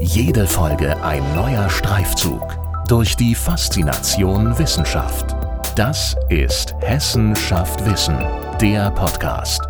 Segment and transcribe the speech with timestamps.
[0.00, 2.56] Jede Folge ein neuer Streifzug
[2.86, 5.34] durch die Faszination Wissenschaft.
[5.74, 8.16] Das ist Hessen schafft Wissen,
[8.60, 9.60] der Podcast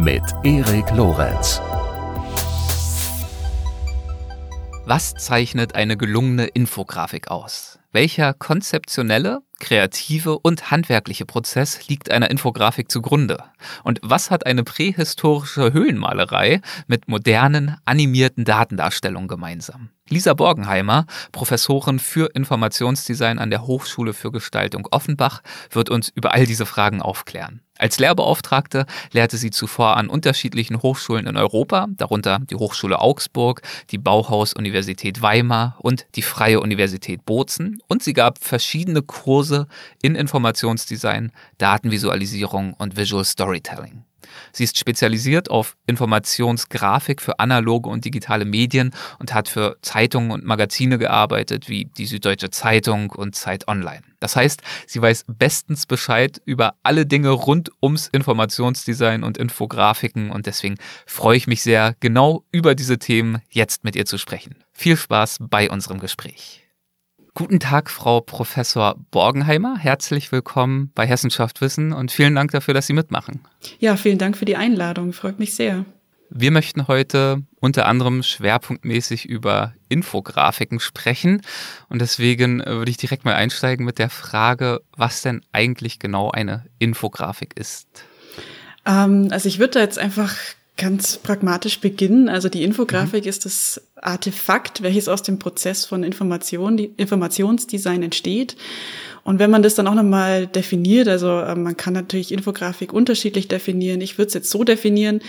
[0.00, 1.60] mit Erik Lorenz.
[4.86, 7.78] Was zeichnet eine gelungene Infografik aus?
[7.92, 13.42] Welcher konzeptionelle, kreative und handwerkliche Prozess liegt einer Infografik zugrunde?
[13.84, 19.90] Und was hat eine prähistorische Höhlenmalerei mit modernen, animierten Datendarstellungen gemeinsam?
[20.08, 26.46] Lisa Borgenheimer, Professorin für Informationsdesign an der Hochschule für Gestaltung Offenbach, wird uns über all
[26.46, 27.60] diese Fragen aufklären.
[27.78, 33.98] Als Lehrbeauftragte lehrte sie zuvor an unterschiedlichen Hochschulen in Europa, darunter die Hochschule Augsburg, die
[33.98, 39.45] Bauhaus-Universität Weimar und die Freie Universität Bozen und sie gab verschiedene Kurse
[40.02, 44.04] in Informationsdesign, Datenvisualisierung und Visual Storytelling.
[44.52, 50.44] Sie ist spezialisiert auf Informationsgrafik für analoge und digitale Medien und hat für Zeitungen und
[50.44, 54.02] Magazine gearbeitet, wie die Süddeutsche Zeitung und Zeit Online.
[54.20, 60.46] Das heißt, sie weiß bestens Bescheid über alle Dinge rund ums Informationsdesign und Infografiken und
[60.46, 64.56] deswegen freue ich mich sehr, genau über diese Themen jetzt mit ihr zu sprechen.
[64.72, 66.65] Viel Spaß bei unserem Gespräch.
[67.36, 69.76] Guten Tag, Frau Professor Borgenheimer.
[69.76, 73.40] Herzlich willkommen bei Hessenschaft Wissen und vielen Dank dafür, dass Sie mitmachen.
[73.78, 75.12] Ja, vielen Dank für die Einladung.
[75.12, 75.84] Freut mich sehr.
[76.30, 81.42] Wir möchten heute unter anderem schwerpunktmäßig über Infografiken sprechen.
[81.90, 86.64] Und deswegen würde ich direkt mal einsteigen mit der Frage, was denn eigentlich genau eine
[86.78, 87.86] Infografik ist.
[88.86, 90.34] Ähm, also ich würde da jetzt einfach
[90.76, 92.28] ganz pragmatisch beginnen.
[92.28, 93.30] Also die Infografik mhm.
[93.30, 98.56] ist das Artefakt, welches aus dem Prozess von Information, Informationsdesign entsteht.
[99.24, 103.48] Und wenn man das dann auch nochmal definiert, also äh, man kann natürlich Infografik unterschiedlich
[103.48, 104.00] definieren.
[104.00, 105.20] Ich würde es jetzt so definieren,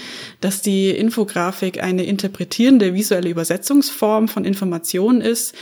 [0.42, 5.56] dass die Infografik eine interpretierende visuelle Übersetzungsform von Informationen ist,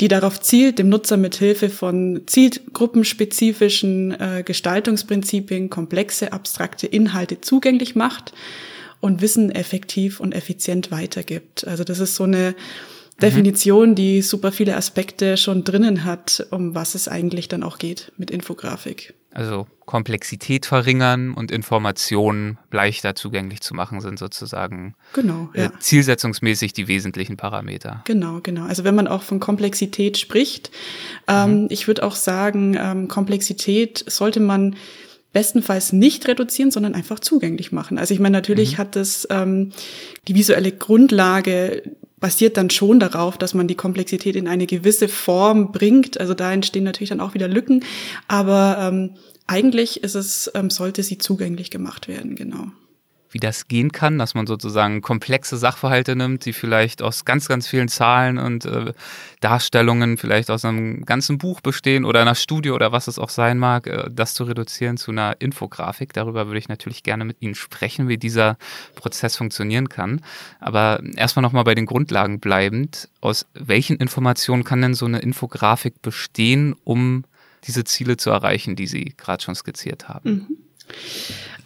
[0.00, 7.94] die darauf zielt, dem Nutzer mit Hilfe von zielgruppenspezifischen äh, Gestaltungsprinzipien komplexe, abstrakte Inhalte zugänglich
[7.94, 8.32] macht
[9.00, 11.66] und Wissen effektiv und effizient weitergibt.
[11.66, 12.54] Also das ist so eine
[13.20, 18.12] Definition, die super viele Aspekte schon drinnen hat, um was es eigentlich dann auch geht
[18.16, 19.14] mit Infografik.
[19.32, 25.72] Also Komplexität verringern und Informationen leichter zugänglich zu machen, sind sozusagen genau, äh, ja.
[25.78, 28.02] zielsetzungsmäßig die wesentlichen Parameter.
[28.04, 28.64] Genau, genau.
[28.64, 30.70] Also wenn man auch von Komplexität spricht,
[31.26, 31.66] ähm, mhm.
[31.70, 34.76] ich würde auch sagen, ähm, Komplexität sollte man
[35.38, 37.96] bestenfalls nicht reduzieren, sondern einfach zugänglich machen.
[37.96, 38.78] Also ich meine, natürlich mhm.
[38.78, 39.70] hat das ähm,
[40.26, 41.84] die visuelle Grundlage
[42.18, 46.18] basiert dann schon darauf, dass man die Komplexität in eine gewisse Form bringt.
[46.18, 47.84] Also da entstehen natürlich dann auch wieder Lücken,
[48.26, 49.10] aber ähm,
[49.46, 52.66] eigentlich ist es, ähm, sollte sie zugänglich gemacht werden, genau
[53.30, 57.66] wie das gehen kann, dass man sozusagen komplexe Sachverhalte nimmt, die vielleicht aus ganz, ganz
[57.68, 58.92] vielen Zahlen und äh,
[59.40, 63.58] Darstellungen vielleicht aus einem ganzen Buch bestehen oder einer Studie oder was es auch sein
[63.58, 66.12] mag, äh, das zu reduzieren zu einer Infografik.
[66.12, 68.56] Darüber würde ich natürlich gerne mit Ihnen sprechen, wie dieser
[68.94, 70.20] Prozess funktionieren kann.
[70.60, 73.08] Aber erstmal nochmal bei den Grundlagen bleibend.
[73.20, 77.24] Aus welchen Informationen kann denn so eine Infografik bestehen, um
[77.64, 80.30] diese Ziele zu erreichen, die Sie gerade schon skizziert haben?
[80.30, 80.67] Mhm.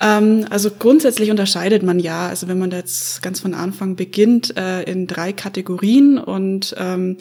[0.03, 4.83] Ähm, also grundsätzlich unterscheidet man ja, also wenn man jetzt ganz von Anfang beginnt, äh,
[4.83, 7.19] in drei Kategorien und ähm,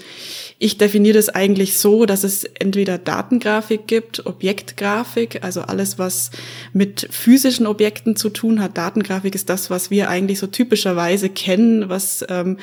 [0.57, 6.31] ich definiere das eigentlich so, dass es entweder Datengrafik gibt, Objektgrafik, also alles, was
[6.73, 8.78] mit physischen Objekten zu tun hat.
[8.78, 12.57] Datengrafik ist das, was wir eigentlich so typischerweise kennen, was ähm,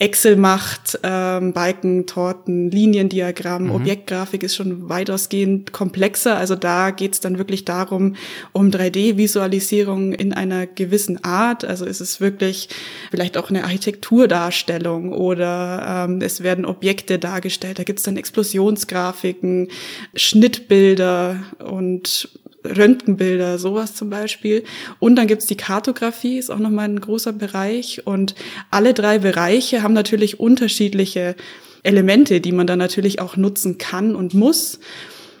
[0.00, 3.72] Excel macht, ähm, Balken, Torten, Liniendiagramm, mhm.
[3.72, 6.38] Objektgrafik ist schon weitausgehend komplexer.
[6.38, 8.16] Also da geht's dann wirklich darum,
[8.52, 11.66] um 3D-Visualisierung in einer gewissen Art.
[11.66, 12.70] Also ist es wirklich
[13.10, 17.78] vielleicht auch eine Architekturdarstellung oder ähm, es werden Objekte dargestellt.
[17.78, 19.68] Da gibt's dann Explosionsgrafiken,
[20.14, 24.64] Schnittbilder und Röntgenbilder, sowas zum Beispiel.
[24.98, 28.06] Und dann gibt's die Kartografie, ist auch nochmal ein großer Bereich.
[28.06, 28.34] Und
[28.70, 31.36] alle drei Bereiche haben natürlich unterschiedliche
[31.82, 34.78] Elemente, die man dann natürlich auch nutzen kann und muss.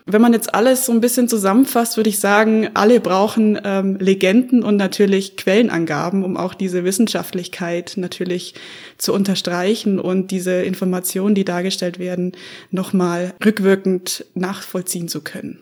[0.06, 4.62] Wenn man jetzt alles so ein bisschen zusammenfasst, würde ich sagen, alle brauchen ähm, Legenden
[4.62, 8.54] und natürlich Quellenangaben, um auch diese Wissenschaftlichkeit natürlich
[8.98, 12.32] zu unterstreichen und diese Informationen, die dargestellt werden,
[12.70, 15.60] nochmal rückwirkend nachvollziehen zu können.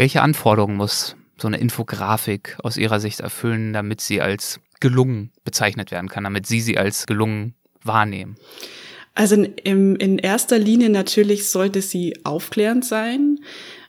[0.00, 5.90] Welche Anforderungen muss so eine Infografik aus Ihrer Sicht erfüllen, damit sie als gelungen bezeichnet
[5.90, 7.52] werden kann, damit Sie sie als gelungen
[7.84, 8.36] wahrnehmen?
[9.14, 13.40] Also in, in erster Linie natürlich sollte sie aufklärend sein.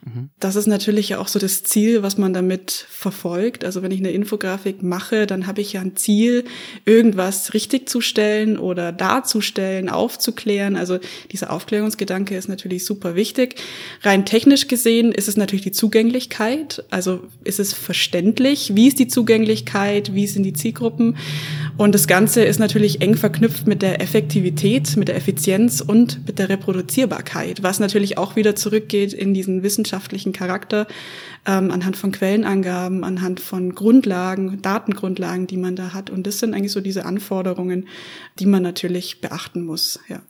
[0.04, 0.30] Mhm.
[0.40, 3.64] Das ist natürlich ja auch so das Ziel, was man damit verfolgt.
[3.64, 6.44] Also wenn ich eine Infografik mache, dann habe ich ja ein Ziel,
[6.84, 10.76] irgendwas richtig zu stellen oder darzustellen, aufzuklären.
[10.76, 10.98] Also
[11.30, 13.54] dieser Aufklärungsgedanke ist natürlich super wichtig.
[14.02, 16.84] Rein technisch gesehen ist es natürlich die Zugänglichkeit.
[16.90, 18.74] Also ist es verständlich?
[18.74, 20.14] Wie ist die Zugänglichkeit?
[20.14, 21.16] Wie sind die Zielgruppen?
[21.76, 26.38] Und das Ganze ist natürlich eng verknüpft mit der Effektivität, mit der Effizienz und mit
[26.38, 30.86] der Reproduzierbarkeit, was natürlich auch wieder zurückgeht in diesen wissenschaftlichen Charakter
[31.46, 36.10] ähm, anhand von Quellenangaben, anhand von Grundlagen, Datengrundlagen, die man da hat.
[36.10, 37.88] Und das sind eigentlich so diese Anforderungen,
[38.38, 40.00] die man natürlich beachten muss.
[40.08, 40.20] Ja.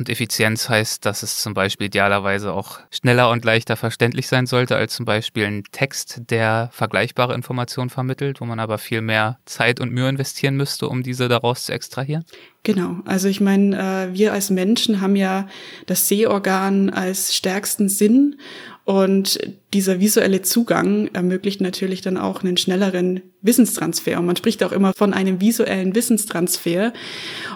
[0.00, 4.74] Und Effizienz heißt, dass es zum Beispiel idealerweise auch schneller und leichter verständlich sein sollte
[4.74, 9.78] als zum Beispiel ein Text, der vergleichbare Informationen vermittelt, wo man aber viel mehr Zeit
[9.78, 12.24] und Mühe investieren müsste, um diese daraus zu extrahieren?
[12.62, 15.46] Genau, also ich meine, äh, wir als Menschen haben ja
[15.84, 18.36] das Sehorgan als stärksten Sinn
[18.84, 19.38] und
[19.72, 24.18] dieser visuelle Zugang ermöglicht natürlich dann auch einen schnelleren Wissenstransfer.
[24.18, 26.92] Und man spricht auch immer von einem visuellen Wissenstransfer.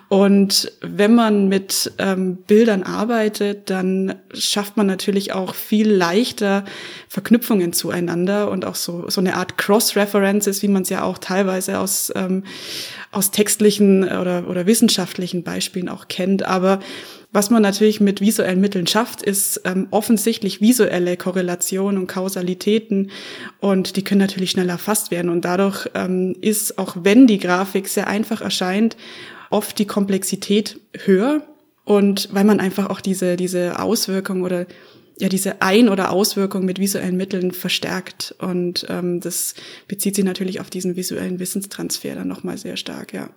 [0.08, 6.64] Und wenn man mit ähm, Bildern arbeitet, dann schafft man natürlich auch viel leichter
[7.08, 11.80] Verknüpfungen zueinander und auch so, so eine Art Cross-References, wie man es ja auch teilweise
[11.80, 12.44] aus, ähm,
[13.10, 16.44] aus textlichen oder, oder wissenschaftlichen Beispielen auch kennt.
[16.44, 16.80] Aber
[17.34, 23.10] was man natürlich mit visuellen Mitteln schafft, ist ähm, offensichtlich visuelle Korrelationen und Kausalitäten.
[23.58, 25.28] Und die können natürlich schneller erfasst werden.
[25.28, 28.96] Und dadurch ähm, ist, auch wenn die Grafik sehr einfach erscheint,
[29.50, 31.42] oft die Komplexität höher.
[31.84, 34.66] Und weil man einfach auch diese, diese Auswirkung oder
[35.18, 38.36] ja diese Ein- oder Auswirkung mit visuellen Mitteln verstärkt.
[38.38, 39.54] Und ähm, das
[39.88, 43.28] bezieht sich natürlich auf diesen visuellen Wissenstransfer dann nochmal sehr stark, ja.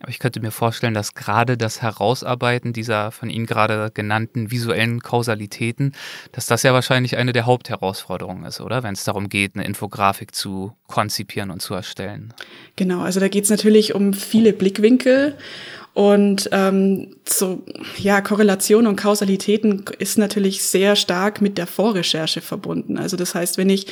[0.00, 5.00] Aber ich könnte mir vorstellen, dass gerade das Herausarbeiten dieser von Ihnen gerade genannten visuellen
[5.00, 5.92] Kausalitäten,
[6.32, 8.84] dass das ja wahrscheinlich eine der Hauptherausforderungen ist, oder?
[8.84, 12.32] Wenn es darum geht, eine Infografik zu konzipieren und zu erstellen.
[12.76, 15.36] Genau, also da geht es natürlich um viele Blickwinkel
[15.94, 17.64] und ähm, so
[17.96, 22.98] ja Korrelation und Kausalitäten ist natürlich sehr stark mit der Vorrecherche verbunden.
[22.98, 23.88] Also das heißt, wenn ich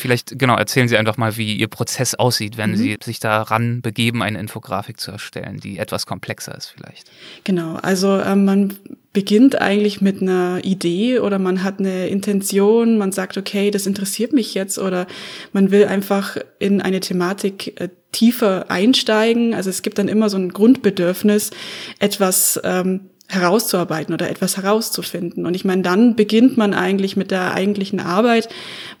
[0.00, 2.76] Vielleicht, genau, erzählen Sie einfach mal, wie Ihr Prozess aussieht, wenn mhm.
[2.76, 7.10] Sie sich daran begeben, eine Infografik zu erstellen, die etwas komplexer ist vielleicht.
[7.44, 8.74] Genau, also ähm, man
[9.12, 14.32] beginnt eigentlich mit einer Idee oder man hat eine Intention, man sagt, okay, das interessiert
[14.32, 15.06] mich jetzt oder
[15.52, 19.54] man will einfach in eine Thematik äh, tiefer einsteigen.
[19.54, 21.50] Also es gibt dann immer so ein Grundbedürfnis,
[21.98, 25.46] etwas ähm, herauszuarbeiten oder etwas herauszufinden.
[25.46, 28.48] Und ich meine, dann beginnt man eigentlich mit der eigentlichen Arbeit.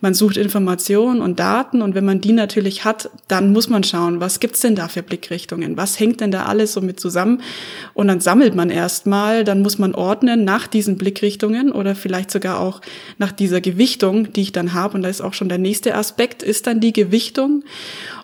[0.00, 4.20] Man sucht Informationen und Daten und wenn man die natürlich hat, dann muss man schauen,
[4.20, 5.76] was gibt's denn da für Blickrichtungen?
[5.76, 7.42] Was hängt denn da alles so mit zusammen?
[7.92, 12.60] Und dann sammelt man erstmal, dann muss man ordnen nach diesen Blickrichtungen oder vielleicht sogar
[12.60, 12.80] auch
[13.18, 14.94] nach dieser Gewichtung, die ich dann habe.
[14.94, 17.64] Und da ist auch schon der nächste Aspekt, ist dann die Gewichtung.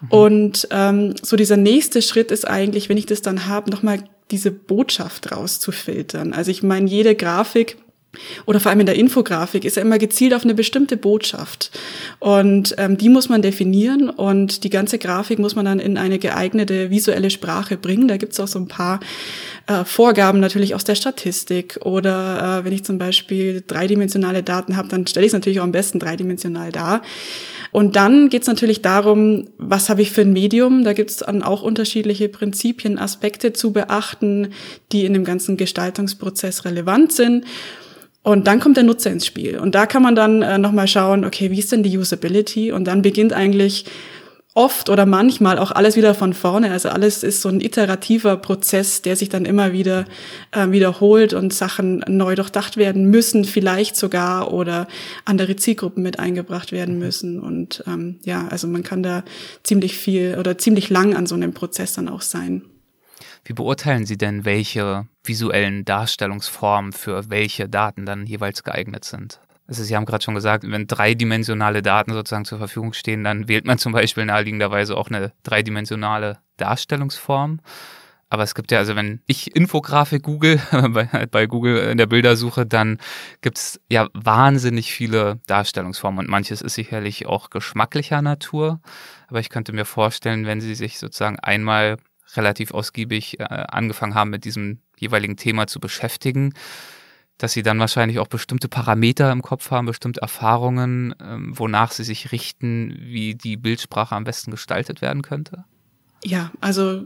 [0.03, 0.09] Mhm.
[0.11, 4.51] Und ähm, so dieser nächste Schritt ist eigentlich, wenn ich das dann habe, nochmal diese
[4.51, 6.33] Botschaft rauszufiltern.
[6.33, 7.79] Also ich meine, jede Grafik
[8.45, 11.71] oder vor allem in der Infografik ist ja immer gezielt auf eine bestimmte Botschaft.
[12.19, 16.19] Und ähm, die muss man definieren und die ganze Grafik muss man dann in eine
[16.19, 18.09] geeignete visuelle Sprache bringen.
[18.09, 19.01] Da gibt's auch so ein paar
[19.67, 21.79] äh, Vorgaben natürlich aus der Statistik.
[21.83, 25.65] Oder äh, wenn ich zum Beispiel dreidimensionale Daten habe, dann stelle ich es natürlich auch
[25.65, 27.03] am besten dreidimensional dar.
[27.73, 30.85] Und dann geht es natürlich darum, was habe ich für ein Medium?
[30.85, 34.49] Da gibt es dann auch unterschiedliche Prinzipien, Aspekte zu beachten,
[34.93, 37.45] die in dem ganzen Gestaltungsprozess relevant sind.
[38.27, 39.57] Und dann kommt der Nutzer ins Spiel.
[39.57, 42.73] Und da kann man dann äh, nochmal schauen, okay, wie ist denn die Usability?
[42.73, 43.85] Und dann beginnt eigentlich
[44.53, 46.73] oft oder manchmal auch alles wieder von vorne.
[46.73, 50.07] Also alles ist so ein iterativer Prozess, der sich dann immer wieder
[50.51, 54.89] äh, wiederholt und Sachen neu durchdacht werden müssen, vielleicht sogar oder
[55.25, 57.39] andere Zielgruppen mit eingebracht werden müssen.
[57.39, 59.23] Und ähm, ja, also man kann da
[59.63, 62.63] ziemlich viel oder ziemlich lang an so einem Prozess dann auch sein.
[63.47, 69.41] Wie beurteilen Sie denn, welche visuellen Darstellungsformen für welche Daten dann jeweils geeignet sind?
[69.69, 73.65] Also Sie haben gerade schon gesagt, wenn dreidimensionale Daten sozusagen zur Verfügung stehen, dann wählt
[73.65, 77.61] man zum Beispiel naheliegenderweise auch eine dreidimensionale Darstellungsform.
[78.31, 80.61] Aber es gibt ja, also wenn ich Infografik google,
[80.91, 82.99] bei, bei Google in der Bildersuche, dann
[83.43, 88.81] gibt's ja wahnsinnig viele Darstellungsformen und manches ist sicherlich auch geschmacklicher Natur.
[89.29, 91.99] Aber ich könnte mir vorstellen, wenn Sie sich sozusagen einmal
[92.35, 96.55] relativ ausgiebig äh, angefangen haben, mit diesem jeweiligen Thema zu beschäftigen,
[97.39, 102.05] dass sie dann wahrscheinlich auch bestimmte Parameter im Kopf haben, bestimmte Erfahrungen, ähm, wonach sie
[102.05, 105.65] sich richten, wie die Bildsprache am besten gestaltet werden könnte?
[106.25, 107.05] Ja, also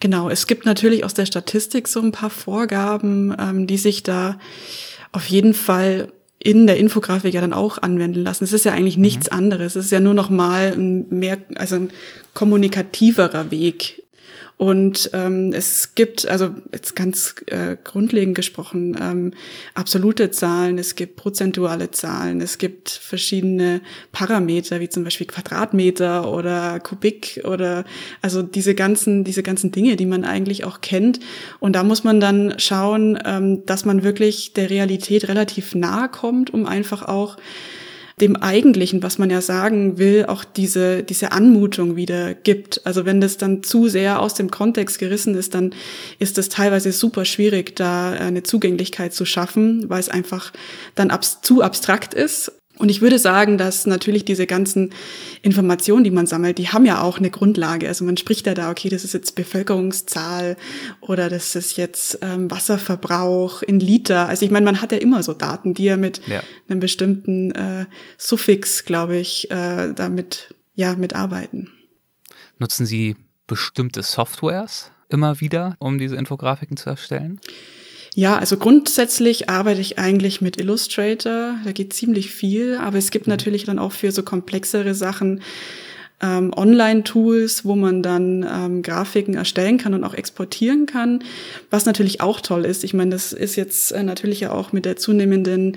[0.00, 0.30] genau.
[0.30, 4.38] Es gibt natürlich aus der Statistik so ein paar Vorgaben, ähm, die sich da
[5.12, 8.44] auf jeden Fall in der Infografik ja dann auch anwenden lassen.
[8.44, 9.36] Es ist ja eigentlich nichts mhm.
[9.36, 9.76] anderes.
[9.76, 11.90] Es ist ja nur noch mal ein mehr, also ein
[12.34, 14.02] kommunikativerer Weg
[14.58, 19.34] und ähm, es gibt, also jetzt ganz äh, grundlegend gesprochen, ähm,
[19.74, 23.82] absolute Zahlen, es gibt prozentuale Zahlen, es gibt verschiedene
[24.12, 27.84] Parameter, wie zum Beispiel Quadratmeter oder Kubik oder
[28.22, 31.20] also diese ganzen, diese ganzen Dinge, die man eigentlich auch kennt.
[31.60, 36.54] Und da muss man dann schauen, ähm, dass man wirklich der Realität relativ nahe kommt,
[36.54, 37.36] um einfach auch
[38.20, 42.80] dem Eigentlichen, was man ja sagen will, auch diese, diese Anmutung wieder gibt.
[42.86, 45.74] Also wenn das dann zu sehr aus dem Kontext gerissen ist, dann
[46.18, 50.52] ist es teilweise super schwierig, da eine Zugänglichkeit zu schaffen, weil es einfach
[50.94, 54.92] dann abs zu abstrakt ist und ich würde sagen, dass natürlich diese ganzen
[55.42, 57.88] Informationen, die man sammelt, die haben ja auch eine Grundlage.
[57.88, 60.56] Also man spricht ja da, okay, das ist jetzt Bevölkerungszahl
[61.00, 64.28] oder das ist jetzt ähm, Wasserverbrauch in Liter.
[64.28, 66.42] Also ich meine, man hat ja immer so Daten, die ja mit ja.
[66.68, 67.86] einem bestimmten äh,
[68.18, 71.70] Suffix, glaube ich, äh, damit ja mitarbeiten.
[72.58, 73.16] Nutzen Sie
[73.46, 77.40] bestimmte Softwares immer wieder, um diese Infografiken zu erstellen?
[78.16, 81.56] Ja, also grundsätzlich arbeite ich eigentlich mit Illustrator.
[81.62, 83.32] Da geht ziemlich viel, aber es gibt mhm.
[83.32, 85.42] natürlich dann auch für so komplexere Sachen
[86.22, 91.24] ähm, Online-Tools, wo man dann ähm, Grafiken erstellen kann und auch exportieren kann,
[91.68, 92.84] was natürlich auch toll ist.
[92.84, 95.76] Ich meine, das ist jetzt äh, natürlich ja auch mit der zunehmenden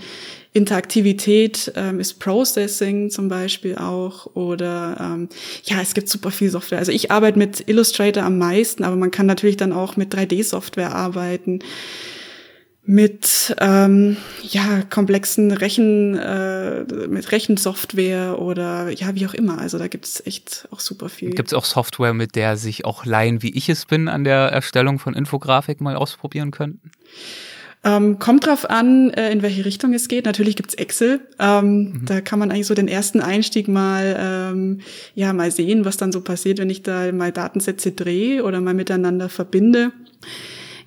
[0.53, 5.29] Interaktivität ähm, ist Processing zum Beispiel auch oder ähm,
[5.65, 6.79] ja, es gibt super viel Software.
[6.79, 10.95] Also ich arbeite mit Illustrator am meisten, aber man kann natürlich dann auch mit 3D-Software
[10.95, 11.59] arbeiten
[12.89, 19.59] mit ähm, ja komplexen Rechen äh, mit Rechensoftware oder ja wie auch immer.
[19.59, 21.29] Also da gibt's echt auch super viel.
[21.29, 24.97] Gibt's auch Software, mit der sich auch Laien wie ich es bin an der Erstellung
[24.97, 26.89] von Infografik mal ausprobieren könnten?
[27.83, 30.25] Ähm, kommt drauf an, äh, in welche Richtung es geht.
[30.25, 31.19] Natürlich gibt's Excel.
[31.37, 32.05] Ähm, mhm.
[32.07, 34.79] Da kann man eigentlich so den ersten Einstieg mal ähm,
[35.13, 38.73] ja mal sehen, was dann so passiert, wenn ich da mal Datensätze drehe oder mal
[38.73, 39.91] miteinander verbinde.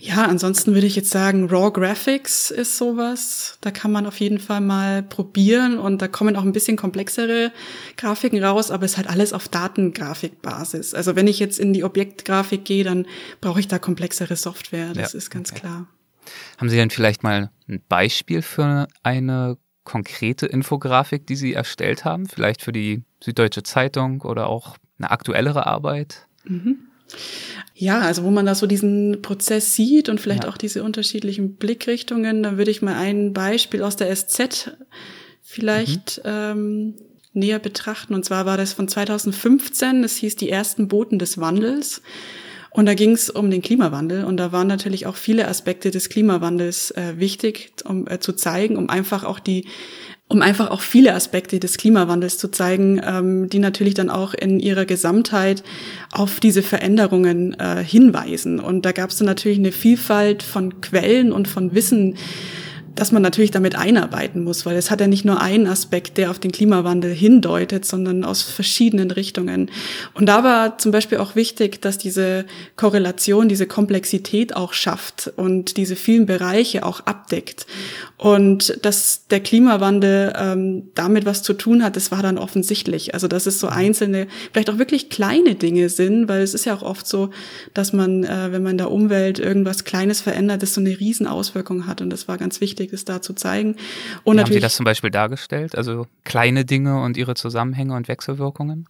[0.04, 3.56] Ja, ansonsten würde ich jetzt sagen, Raw Graphics ist sowas.
[3.60, 7.52] Da kann man auf jeden Fall mal probieren und da kommen auch ein bisschen komplexere
[7.96, 10.92] Grafiken raus, aber es ist halt alles auf Datengrafikbasis.
[10.94, 13.06] Also wenn ich jetzt in die Objektgrafik gehe, dann
[13.40, 14.92] brauche ich da komplexere Software.
[14.92, 15.60] Das ja, ist ganz okay.
[15.60, 15.86] klar.
[16.58, 22.26] Haben Sie denn vielleicht mal ein Beispiel für eine konkrete Infografik, die Sie erstellt haben?
[22.26, 26.26] Vielleicht für die Süddeutsche Zeitung oder auch eine aktuellere Arbeit?
[26.42, 26.88] Mhm.
[27.74, 30.50] Ja, also wo man da so diesen Prozess sieht und vielleicht ja.
[30.50, 34.76] auch diese unterschiedlichen Blickrichtungen, dann würde ich mal ein Beispiel aus der SZ
[35.42, 36.30] vielleicht mhm.
[36.30, 36.94] ähm,
[37.32, 38.14] näher betrachten.
[38.14, 42.02] Und zwar war das von 2015, es hieß die ersten Boten des Wandels.
[42.70, 46.08] Und da ging es um den Klimawandel und da waren natürlich auch viele Aspekte des
[46.08, 49.66] Klimawandels äh, wichtig, um äh, zu zeigen, um einfach auch die
[50.32, 54.60] um einfach auch viele Aspekte des Klimawandels zu zeigen, ähm, die natürlich dann auch in
[54.60, 55.62] ihrer Gesamtheit
[56.10, 58.58] auf diese Veränderungen äh, hinweisen.
[58.58, 62.16] Und da gab es dann natürlich eine Vielfalt von Quellen und von Wissen,
[62.94, 66.30] dass man natürlich damit einarbeiten muss, weil es hat ja nicht nur einen Aspekt, der
[66.30, 69.70] auf den Klimawandel hindeutet, sondern aus verschiedenen Richtungen.
[70.14, 72.44] Und da war zum Beispiel auch wichtig, dass diese
[72.76, 77.66] Korrelation, diese Komplexität auch schafft und diese vielen Bereiche auch abdeckt.
[78.18, 83.14] Und dass der Klimawandel ähm, damit was zu tun hat, das war dann offensichtlich.
[83.14, 86.74] Also dass es so einzelne, vielleicht auch wirklich kleine Dinge sind, weil es ist ja
[86.74, 87.30] auch oft so,
[87.74, 91.86] dass man, äh, wenn man in der Umwelt irgendwas Kleines verändert, das so eine Riesenauswirkung
[91.86, 92.00] hat.
[92.00, 93.76] Und das war ganz wichtig wichtig ist, da zu zeigen.
[94.24, 95.76] Und Wie haben Sie das zum Beispiel dargestellt?
[95.76, 98.86] Also kleine Dinge und ihre Zusammenhänge und Wechselwirkungen?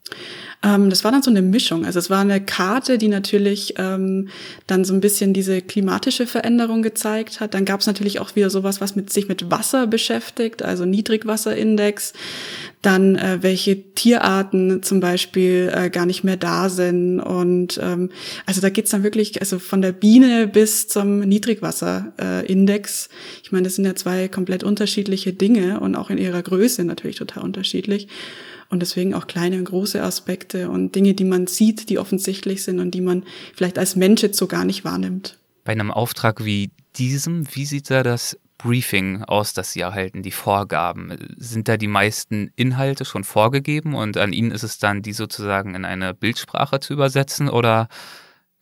[0.62, 1.84] Ähm, das war dann so eine Mischung.
[1.84, 4.28] Also es war eine Karte, die natürlich ähm,
[4.66, 7.54] dann so ein bisschen diese klimatische Veränderung gezeigt hat.
[7.54, 12.12] Dann gab es natürlich auch wieder sowas, was mit sich mit Wasser beschäftigt, also Niedrigwasserindex
[12.82, 17.20] dann äh, welche Tierarten zum Beispiel äh, gar nicht mehr da sind.
[17.20, 18.10] Und ähm,
[18.44, 23.06] also da geht's dann wirklich, also von der Biene bis zum Niedrigwasserindex.
[23.06, 26.84] Äh, ich meine, das sind ja zwei komplett unterschiedliche Dinge und auch in ihrer Größe
[26.84, 28.08] natürlich total unterschiedlich.
[28.68, 32.80] Und deswegen auch kleine und große Aspekte und Dinge, die man sieht, die offensichtlich sind
[32.80, 33.22] und die man
[33.54, 35.38] vielleicht als Mensch jetzt so gar nicht wahrnimmt.
[35.62, 40.30] Bei einem Auftrag wie diesem, wie sieht da das Briefing aus, das Sie erhalten, die
[40.30, 41.16] Vorgaben?
[41.36, 45.74] Sind da die meisten Inhalte schon vorgegeben und an Ihnen ist es dann, die sozusagen
[45.74, 47.88] in eine Bildsprache zu übersetzen oder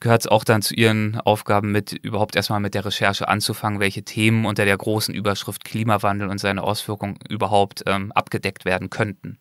[0.00, 4.02] gehört es auch dann zu Ihren Aufgaben mit, überhaupt erstmal mit der Recherche anzufangen, welche
[4.02, 9.38] Themen unter der großen Überschrift Klimawandel und seine Auswirkungen überhaupt ähm, abgedeckt werden könnten?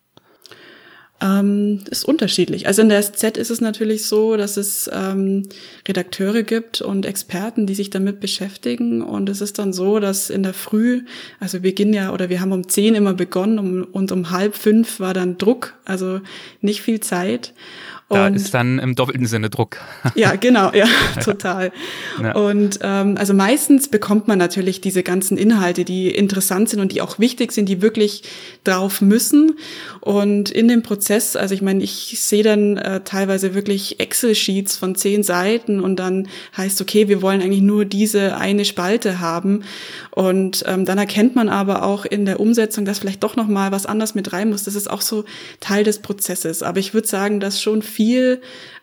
[1.22, 2.68] Ähm, ist unterschiedlich.
[2.68, 5.50] Also in der SZ ist es natürlich so, dass es ähm,
[5.86, 9.02] Redakteure gibt und Experten, die sich damit beschäftigen.
[9.02, 11.04] Und es ist dann so, dass in der Früh,
[11.42, 14.56] also wir beginnen ja, oder wir haben um zehn immer begonnen um, und um halb
[14.56, 16.22] fünf war dann Druck, also
[16.62, 17.54] nicht viel Zeit.
[18.10, 19.78] Da und, ist dann im doppelten Sinne Druck.
[20.16, 20.88] Ja, genau, ja,
[21.24, 21.72] total.
[22.22, 22.34] Ja.
[22.36, 27.02] Und ähm, also meistens bekommt man natürlich diese ganzen Inhalte, die interessant sind und die
[27.02, 28.24] auch wichtig sind, die wirklich
[28.64, 29.58] drauf müssen.
[30.02, 34.96] Und in dem Prozess, also ich meine, ich sehe dann äh, teilweise wirklich Excel-Sheets von
[34.96, 39.64] zehn Seiten und dann heißt, okay, wir wollen eigentlich nur diese eine Spalte haben.
[40.12, 43.72] Und ähm, dann erkennt man aber auch in der Umsetzung, dass vielleicht doch noch mal
[43.72, 44.64] was anders mit rein muss.
[44.64, 45.26] Das ist auch so
[45.60, 46.64] Teil des Prozesses.
[46.64, 47.99] Aber ich würde sagen, dass schon viel,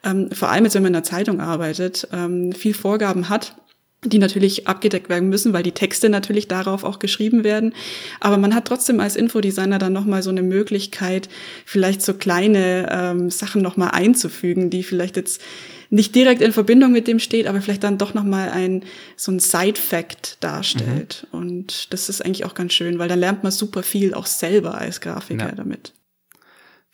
[0.04, 3.56] ähm, vor allem jetzt, wenn man in der Zeitung arbeitet, ähm, viel Vorgaben hat
[4.04, 7.75] die natürlich abgedeckt werden müssen, weil die Texte natürlich darauf auch geschrieben werden.
[8.20, 11.28] Aber man hat trotzdem als Infodesigner dann nochmal so eine Möglichkeit,
[11.64, 15.40] vielleicht so kleine ähm, Sachen nochmal einzufügen, die vielleicht jetzt
[15.88, 18.85] nicht direkt in Verbindung mit dem steht, aber vielleicht dann doch nochmal ein,
[19.16, 21.26] so ein Side-Fact darstellt.
[21.32, 21.38] Mhm.
[21.38, 24.78] Und das ist eigentlich auch ganz schön, weil dann lernt man super viel auch selber
[24.78, 25.54] als Grafiker ja.
[25.54, 25.92] damit.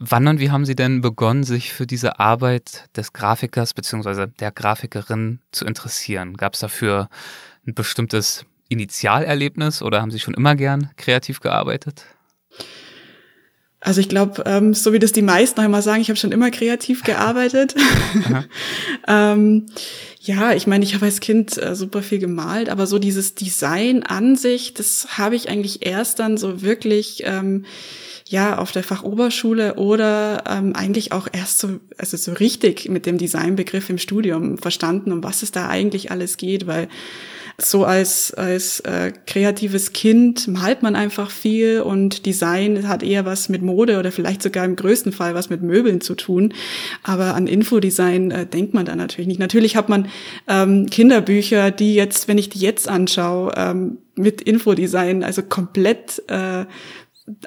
[0.04, 4.26] Wann und wie haben Sie denn begonnen, sich für diese Arbeit des Grafikers bzw.
[4.40, 6.36] der Grafikerin zu interessieren?
[6.36, 7.08] Gab es dafür
[7.68, 12.04] ein bestimmtes Initialerlebnis oder haben Sie schon immer gern kreativ gearbeitet?
[13.78, 16.32] Also ich glaube, ähm, so wie das die meisten auch immer sagen, ich habe schon
[16.32, 17.76] immer kreativ gearbeitet.
[19.06, 19.66] ähm,
[20.18, 24.02] ja, ich meine, ich habe als Kind äh, super viel gemalt, aber so dieses Design
[24.02, 27.66] an sich, das habe ich eigentlich erst dann so wirklich ähm,
[28.32, 33.18] ja auf der Fachoberschule oder ähm, eigentlich auch erst so also so richtig mit dem
[33.18, 36.88] Designbegriff im Studium verstanden, um was es da eigentlich alles geht, weil
[37.58, 43.48] so als als äh, kreatives Kind malt man einfach viel und Design hat eher was
[43.48, 46.54] mit Mode oder vielleicht sogar im größten Fall was mit Möbeln zu tun,
[47.02, 49.40] aber an Infodesign äh, denkt man da natürlich nicht.
[49.40, 50.08] Natürlich hat man
[50.48, 56.64] ähm, Kinderbücher, die jetzt, wenn ich die jetzt anschaue, ähm, mit Infodesign also komplett äh,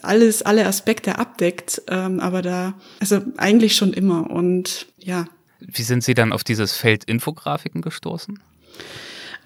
[0.01, 5.25] alles, alle Aspekte abdeckt, ähm, aber da, also eigentlich schon immer und ja.
[5.59, 8.39] Wie sind Sie dann auf dieses Feld Infografiken gestoßen?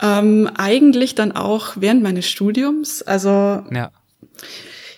[0.02, 3.30] Ähm, eigentlich dann auch während meines Studiums, also
[3.72, 3.92] ja.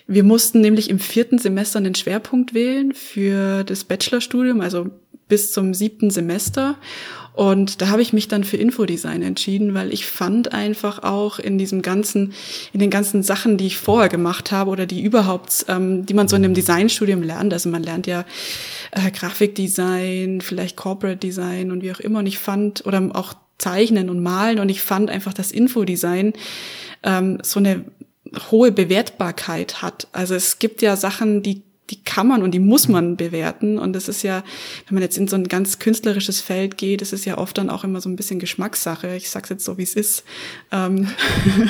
[0.08, 4.90] wir mussten nämlich im vierten Semester einen Schwerpunkt wählen für das Bachelorstudium, also
[5.28, 6.78] bis zum siebten Semester.
[7.34, 11.58] Und da habe ich mich dann für Infodesign entschieden, weil ich fand einfach auch in
[11.58, 12.34] diesem ganzen,
[12.74, 16.28] in den ganzen Sachen, die ich vorher gemacht habe oder die überhaupt, ähm, die man
[16.28, 17.54] so in einem Designstudium lernt.
[17.54, 18.26] Also man lernt ja
[18.92, 22.20] äh, Grafikdesign, vielleicht Corporate Design und wie auch immer.
[22.20, 24.60] Und ich fand, oder auch Zeichnen und Malen.
[24.60, 26.34] Und ich fand einfach, dass Infodesign
[27.04, 27.86] ähm, so eine
[28.50, 30.08] hohe Bewertbarkeit hat.
[30.12, 33.78] Also es gibt ja Sachen, die die kann man und die muss man bewerten.
[33.78, 34.44] Und das ist ja,
[34.88, 37.70] wenn man jetzt in so ein ganz künstlerisches Feld geht, das ist ja oft dann
[37.70, 39.16] auch immer so ein bisschen Geschmackssache.
[39.16, 40.24] Ich sag's jetzt so, wie es ist.
[40.72, 41.10] Ähm,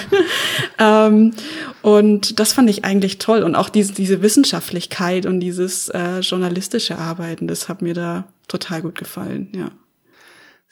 [0.80, 1.34] ähm,
[1.82, 3.44] und das fand ich eigentlich toll.
[3.44, 8.82] Und auch diese, diese Wissenschaftlichkeit und dieses äh, journalistische Arbeiten, das hat mir da total
[8.82, 9.72] gut gefallen, ja.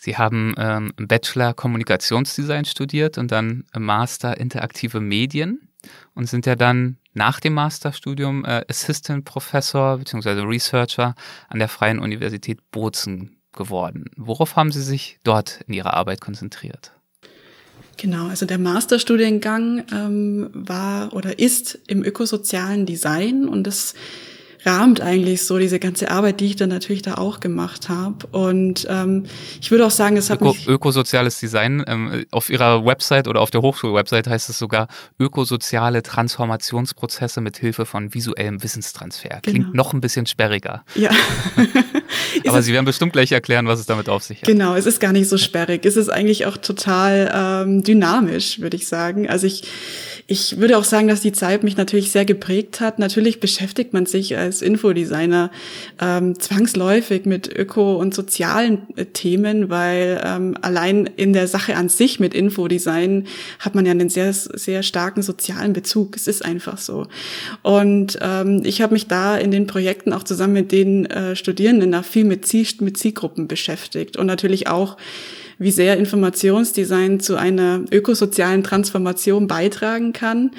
[0.01, 5.67] Sie haben ähm, Bachelor Kommunikationsdesign studiert und dann Master Interaktive Medien
[6.13, 10.41] und sind ja dann nach dem Masterstudium äh, Assistant Professor bzw.
[10.41, 11.15] Researcher
[11.49, 14.05] an der Freien Universität Bozen geworden.
[14.15, 16.93] Worauf haben Sie sich dort in Ihrer Arbeit konzentriert?
[17.97, 23.95] Genau, also der Masterstudiengang ähm, war oder ist im ökosozialen Design und das
[24.65, 28.27] rahmt eigentlich so diese ganze Arbeit, die ich dann natürlich da auch gemacht habe.
[28.31, 29.25] Und ähm,
[29.61, 31.83] ich würde auch sagen, es hat Öko, mich ökosoziales Design.
[31.87, 34.87] Ähm, auf ihrer Website oder auf der Hochschulwebsite heißt es sogar
[35.19, 39.39] ökosoziale Transformationsprozesse mit Hilfe von visuellem Wissenstransfer.
[39.41, 39.75] Klingt genau.
[39.75, 40.83] noch ein bisschen sperriger.
[40.95, 41.11] Ja.
[42.47, 44.47] Aber Sie werden bestimmt gleich erklären, was es damit auf sich hat.
[44.47, 45.85] Genau, es ist gar nicht so sperrig.
[45.85, 49.29] Es ist eigentlich auch total ähm, dynamisch, würde ich sagen.
[49.29, 49.63] Also ich
[50.31, 52.99] ich würde auch sagen, dass die Zeit mich natürlich sehr geprägt hat.
[52.99, 55.49] Natürlich beschäftigt man sich als Infodesigner
[55.99, 61.89] ähm, zwangsläufig mit öko- und sozialen äh, Themen, weil ähm, allein in der Sache an
[61.89, 63.25] sich mit Infodesign
[63.57, 66.15] hat man ja einen sehr, sehr starken sozialen Bezug.
[66.15, 67.07] Es ist einfach so.
[67.63, 71.91] Und ähm, ich habe mich da in den Projekten auch zusammen mit den äh, Studierenden
[71.91, 74.95] da viel mit, Ziel, mit Zielgruppen beschäftigt und natürlich auch
[75.59, 80.51] wie sehr Informationsdesign zu einer ökosozialen Transformation beitragen kann.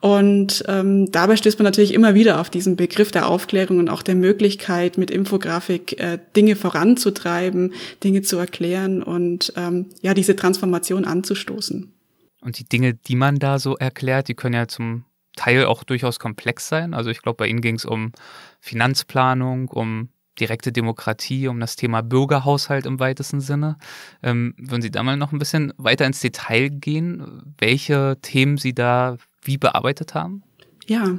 [0.00, 4.02] Und ähm, dabei stößt man natürlich immer wieder auf diesen Begriff der Aufklärung und auch
[4.02, 11.04] der Möglichkeit, mit Infografik äh, Dinge voranzutreiben, Dinge zu erklären und ähm, ja, diese Transformation
[11.04, 11.92] anzustoßen.
[12.40, 15.04] Und die Dinge, die man da so erklärt, die können ja zum
[15.36, 16.94] Teil auch durchaus komplex sein.
[16.94, 18.12] Also ich glaube, bei Ihnen ging es um
[18.60, 20.08] Finanzplanung, um
[20.40, 23.76] direkte Demokratie, um das Thema Bürgerhaushalt im weitesten Sinne.
[24.22, 28.74] Ähm, würden Sie da mal noch ein bisschen weiter ins Detail gehen, welche Themen Sie
[28.74, 30.42] da wie bearbeitet haben?
[30.88, 31.18] Ja,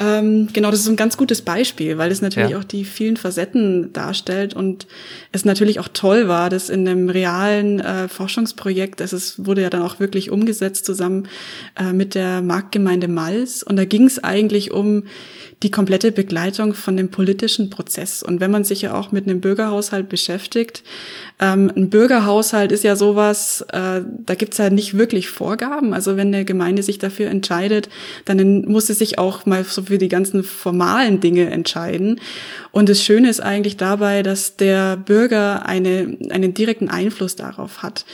[0.00, 2.58] ähm, genau, das ist ein ganz gutes Beispiel, weil es natürlich ja.
[2.58, 4.88] auch die vielen Facetten darstellt und
[5.30, 9.70] es natürlich auch toll war, dass in einem realen äh, Forschungsprojekt, es ist, wurde ja
[9.70, 11.28] dann auch wirklich umgesetzt zusammen
[11.78, 15.04] äh, mit der Marktgemeinde Mals und da ging es eigentlich um
[15.62, 18.22] die komplette Begleitung von dem politischen Prozess.
[18.22, 20.82] Und wenn man sich ja auch mit einem Bürgerhaushalt beschäftigt,
[21.40, 25.94] ähm, ein Bürgerhaushalt ist ja sowas, äh, da gibt's ja nicht wirklich Vorgaben.
[25.94, 27.88] Also wenn eine Gemeinde sich dafür entscheidet,
[28.26, 32.20] dann muss sie sich auch mal so für die ganzen formalen Dinge entscheiden.
[32.70, 38.04] Und das Schöne ist eigentlich dabei, dass der Bürger eine, einen direkten Einfluss darauf hat.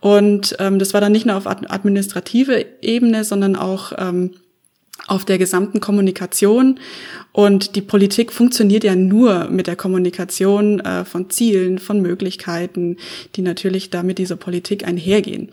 [0.00, 4.32] Und ähm, das war dann nicht nur auf administrative Ebene, sondern auch ähm,
[5.06, 6.78] auf der gesamten Kommunikation.
[7.32, 12.98] Und die Politik funktioniert ja nur mit der Kommunikation äh, von Zielen, von Möglichkeiten,
[13.36, 15.48] die natürlich da mit dieser Politik einhergehen.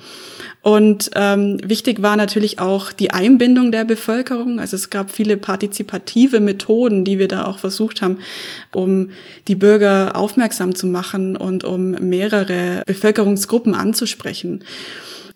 [0.62, 4.60] Und ähm, wichtig war natürlich auch die Einbindung der Bevölkerung.
[4.60, 8.18] Also es gab viele partizipative Methoden, die wir da auch versucht haben,
[8.74, 9.12] um
[9.48, 14.66] die Bürger aufmerksam zu machen und um mehrere Bevölkerungsgruppen anzusprechen.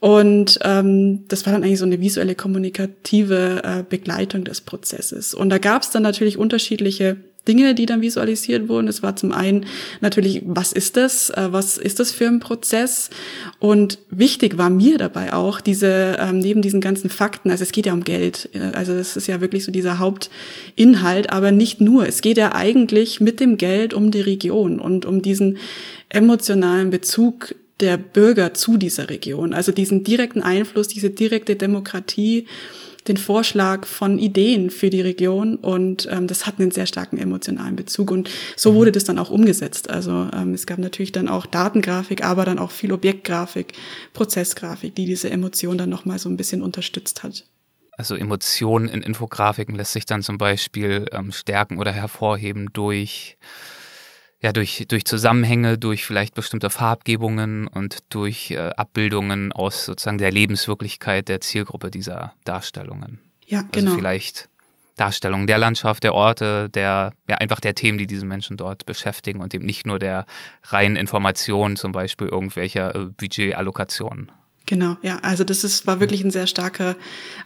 [0.03, 5.33] Und ähm, das war dann eigentlich so eine visuelle kommunikative äh, Begleitung des Prozesses.
[5.33, 7.15] Und da gab es dann natürlich unterschiedliche
[7.47, 8.89] Dinge, die dann visualisiert wurden.
[8.89, 9.65] Es war zum einen
[10.01, 11.29] natürlich, was ist das?
[11.29, 13.11] Äh, was ist das für ein Prozess?
[13.59, 17.85] Und wichtig war mir dabei auch diese, ähm, neben diesen ganzen Fakten, also es geht
[17.85, 18.49] ja um Geld.
[18.51, 22.05] Äh, also es ist ja wirklich so dieser Hauptinhalt, aber nicht nur.
[22.05, 25.59] Es geht ja eigentlich mit dem Geld um die Region und um diesen
[26.09, 29.53] emotionalen Bezug der Bürger zu dieser Region.
[29.53, 32.47] Also diesen direkten Einfluss, diese direkte Demokratie,
[33.09, 37.75] den Vorschlag von Ideen für die Region und ähm, das hat einen sehr starken emotionalen
[37.75, 38.75] Bezug und so mhm.
[38.75, 39.89] wurde das dann auch umgesetzt.
[39.89, 43.73] Also ähm, es gab natürlich dann auch Datengrafik, aber dann auch viel Objektgrafik,
[44.13, 47.43] Prozessgrafik, die diese Emotion dann nochmal so ein bisschen unterstützt hat.
[47.97, 53.37] Also Emotionen in Infografiken lässt sich dann zum Beispiel ähm, stärken oder hervorheben durch
[54.43, 60.31] ja, durch, durch Zusammenhänge, durch vielleicht bestimmte Farbgebungen und durch äh, Abbildungen aus sozusagen der
[60.31, 63.19] Lebenswirklichkeit der Zielgruppe dieser Darstellungen.
[63.47, 63.95] Ja, also genau.
[63.95, 64.49] Vielleicht
[64.97, 69.39] Darstellungen der Landschaft, der Orte, der, ja, einfach der Themen, die diese Menschen dort beschäftigen
[69.39, 70.25] und eben nicht nur der
[70.63, 74.29] reinen Informationen, zum Beispiel irgendwelcher äh, Budgetallokationen.
[74.65, 76.95] Genau, ja, also das ist, war wirklich ein sehr starker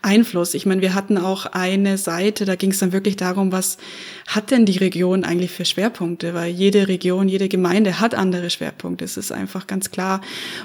[0.04, 0.54] Einfluss.
[0.54, 3.80] Ich meine, wir hatten auch eine Seite, da ging es dann wirklich darum, was
[4.28, 6.36] hat denn die Region eigentlich für Schwerpunkte?
[6.36, 9.04] Weil jede Region, jede Gemeinde hat andere Schwerpunkte.
[9.04, 10.22] Das ist einfach ganz klar.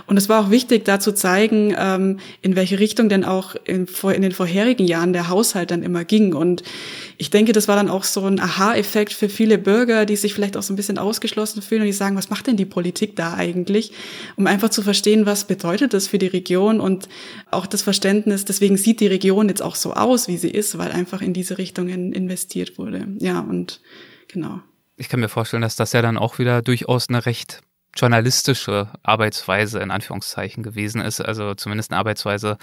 [0.06, 3.86] Und es war auch wichtig, da zu zeigen, ähm, in welche Richtung denn auch in,
[4.14, 6.34] in den vorherigen Jahren der Haushalt dann immer ging.
[6.34, 6.64] Und
[7.16, 10.58] ich denke, das war dann auch so ein Aha-Effekt für viele Bürger, die sich vielleicht
[10.58, 13.32] auch so ein bisschen ausgeschlossen fühlen und die sagen, was macht denn die Politik da
[13.32, 13.92] eigentlich?
[14.36, 17.08] Um einfach zu verstehen, was bedeutet das für die Region und
[17.50, 20.92] auch das Verständnis, deswegen sieht die Region jetzt auch so aus, wie sie ist, weil
[20.92, 23.06] einfach in diese Richtung investiert wurde.
[23.18, 23.80] Ja, und
[24.28, 24.60] genau.
[24.96, 27.62] Ich kann mir vorstellen, dass das ja dann auch wieder durchaus eine recht
[27.94, 31.20] journalistische Arbeitsweise in Anführungszeichen gewesen ist.
[31.20, 32.56] Also zumindest eine Arbeitsweise,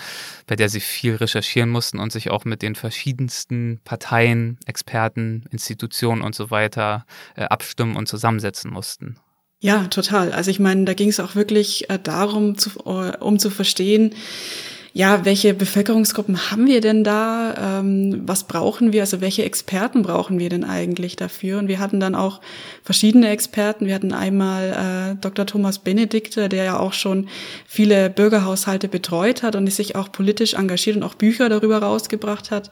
[0.47, 6.21] bei der sie viel recherchieren mussten und sich auch mit den verschiedensten Parteien, Experten, Institutionen
[6.21, 9.17] und so weiter äh, abstimmen und zusammensetzen mussten.
[9.61, 10.31] Ja, total.
[10.31, 14.15] Also ich meine, da ging es auch wirklich äh, darum, zu, äh, um zu verstehen,
[14.93, 17.79] ja, welche Bevölkerungsgruppen haben wir denn da?
[17.79, 19.01] Ähm, was brauchen wir?
[19.01, 21.59] Also welche Experten brauchen wir denn eigentlich dafür?
[21.59, 22.41] Und wir hatten dann auch
[22.83, 23.85] verschiedene Experten.
[23.85, 25.45] Wir hatten einmal äh, Dr.
[25.45, 27.29] Thomas Benedikte, der ja auch schon
[27.67, 32.71] viele Bürgerhaushalte betreut hat und sich auch politisch engagiert und auch Bücher darüber rausgebracht hat.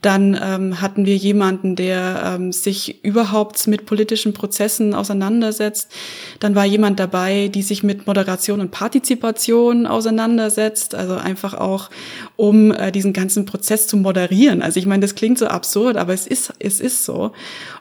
[0.00, 5.92] Dann ähm, hatten wir jemanden, der ähm, sich überhaupt mit politischen Prozessen auseinandersetzt.
[6.38, 10.94] Dann war jemand dabei, die sich mit Moderation und Partizipation auseinandersetzt.
[10.94, 11.90] Also einfach einfach auch,
[12.36, 14.62] um äh, diesen ganzen Prozess zu moderieren.
[14.62, 17.32] Also ich meine, das klingt so absurd, aber es ist, es ist so.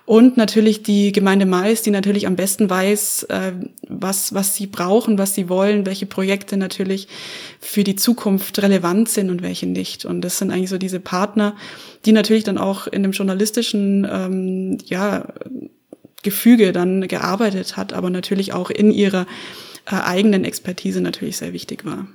[0.06, 3.52] Und natürlich die Gemeinde Mais, die natürlich am besten weiß, äh,
[3.88, 7.08] was, was sie brauchen, was sie wollen, welche Projekte natürlich
[7.60, 10.06] für die Zukunft relevant sind und welche nicht.
[10.06, 11.56] Und das sind eigentlich so diese Partner,
[12.06, 15.26] die natürlich dann auch in dem journalistischen, ähm, ja,
[16.22, 19.26] Gefüge dann gearbeitet hat, aber natürlich auch in ihrer
[19.86, 22.08] äh, eigenen Expertise natürlich sehr wichtig war.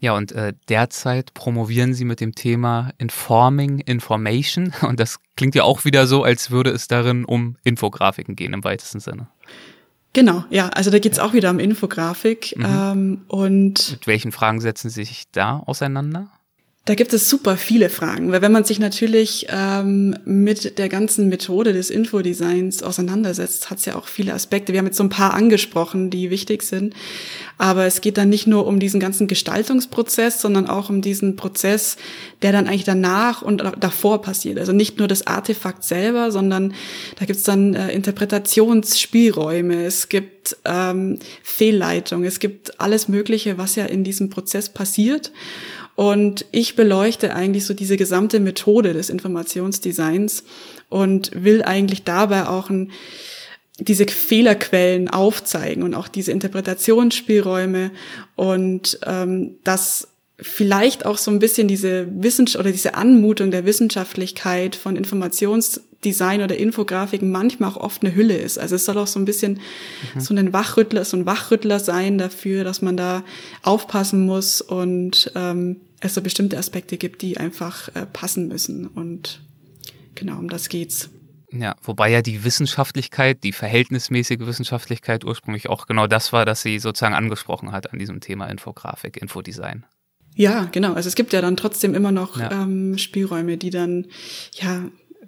[0.00, 4.72] Ja, und äh, derzeit promovieren Sie mit dem Thema Informing Information.
[4.82, 8.62] Und das klingt ja auch wieder so, als würde es darin um Infografiken gehen im
[8.62, 9.26] weitesten Sinne.
[10.12, 12.54] Genau, ja, also da geht's auch wieder um Infografik.
[12.56, 12.64] Mhm.
[12.64, 16.30] Ähm, und mit welchen Fragen setzen Sie sich da auseinander?
[16.88, 21.28] Da gibt es super viele Fragen, weil wenn man sich natürlich ähm, mit der ganzen
[21.28, 24.72] Methode des Infodesigns auseinandersetzt, hat es ja auch viele Aspekte.
[24.72, 26.94] Wir haben jetzt so ein paar angesprochen, die wichtig sind,
[27.58, 31.98] aber es geht dann nicht nur um diesen ganzen Gestaltungsprozess, sondern auch um diesen Prozess,
[32.40, 34.58] der dann eigentlich danach und davor passiert.
[34.58, 36.72] Also nicht nur das Artefakt selber, sondern
[37.18, 43.76] da gibt es dann äh, Interpretationsspielräume, es gibt ähm, Fehlleitung, es gibt alles Mögliche, was
[43.76, 45.32] ja in diesem Prozess passiert.
[45.98, 50.44] Und ich beleuchte eigentlich so diese gesamte Methode des Informationsdesigns
[50.88, 52.92] und will eigentlich dabei auch ein,
[53.80, 57.90] diese Fehlerquellen aufzeigen und auch diese Interpretationsspielräume
[58.36, 60.06] und ähm, das
[60.40, 66.56] vielleicht auch so ein bisschen diese Wissenschaft oder diese Anmutung der Wissenschaftlichkeit von Informationsdesign oder
[66.56, 68.56] Infografiken manchmal auch oft eine Hülle ist.
[68.56, 69.58] Also es soll auch so ein bisschen
[70.14, 70.20] mhm.
[70.20, 73.24] so ein Wachrüttler, so ein Wachrüttler sein dafür, dass man da
[73.64, 78.86] aufpassen muss und ähm, es so bestimmte Aspekte gibt, die einfach äh, passen müssen.
[78.86, 79.42] Und
[80.14, 81.10] genau, um das geht's.
[81.50, 86.78] Ja, wobei ja die Wissenschaftlichkeit, die verhältnismäßige Wissenschaftlichkeit ursprünglich auch genau das war, das sie
[86.78, 89.86] sozusagen angesprochen hat an diesem Thema Infografik, Infodesign.
[90.34, 90.92] Ja, genau.
[90.92, 92.50] Also es gibt ja dann trotzdem immer noch ja.
[92.52, 94.06] ähm, Spielräume, die dann
[94.52, 94.84] ja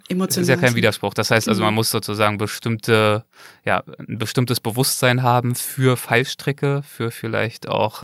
[0.07, 0.27] emotional.
[0.27, 1.13] Das ist ja kein Widerspruch.
[1.13, 1.79] Das heißt also, man genau.
[1.79, 3.25] muss sozusagen bestimmte,
[3.65, 8.03] ja, ein bestimmtes Bewusstsein haben für Fallstricke, für vielleicht auch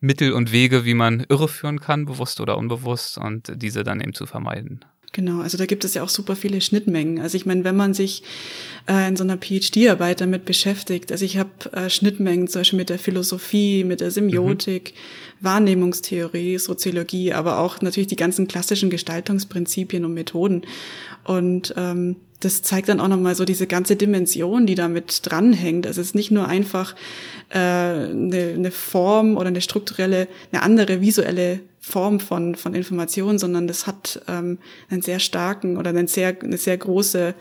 [0.00, 4.26] Mittel und Wege, wie man irreführen kann, bewusst oder unbewusst, und diese dann eben zu
[4.26, 4.84] vermeiden.
[5.12, 7.20] Genau, also da gibt es ja auch super viele Schnittmengen.
[7.20, 8.22] Also ich meine, wenn man sich
[8.86, 12.90] äh, in so einer PhD-Arbeit damit beschäftigt, also ich habe äh, Schnittmengen zum Beispiel mit
[12.90, 15.44] der Philosophie, mit der Semiotik, mhm.
[15.46, 20.62] Wahrnehmungstheorie, Soziologie, aber auch natürlich die ganzen klassischen Gestaltungsprinzipien und Methoden.
[21.24, 25.86] Und ähm, das zeigt dann auch nochmal so diese ganze Dimension, die damit dranhängt.
[25.86, 26.94] Also es ist nicht nur einfach
[27.50, 33.66] äh, eine, eine Form oder eine strukturelle, eine andere visuelle Form von, von Information, sondern
[33.66, 34.58] das hat ähm,
[34.90, 37.34] einen sehr starken oder einen sehr, eine sehr große,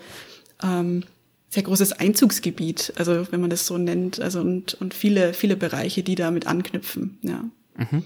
[0.63, 1.03] ähm,
[1.49, 6.03] sehr großes Einzugsgebiet, also wenn man das so nennt, also und, und viele, viele Bereiche,
[6.03, 7.43] die damit anknüpfen, ja.
[7.77, 8.03] Mhm.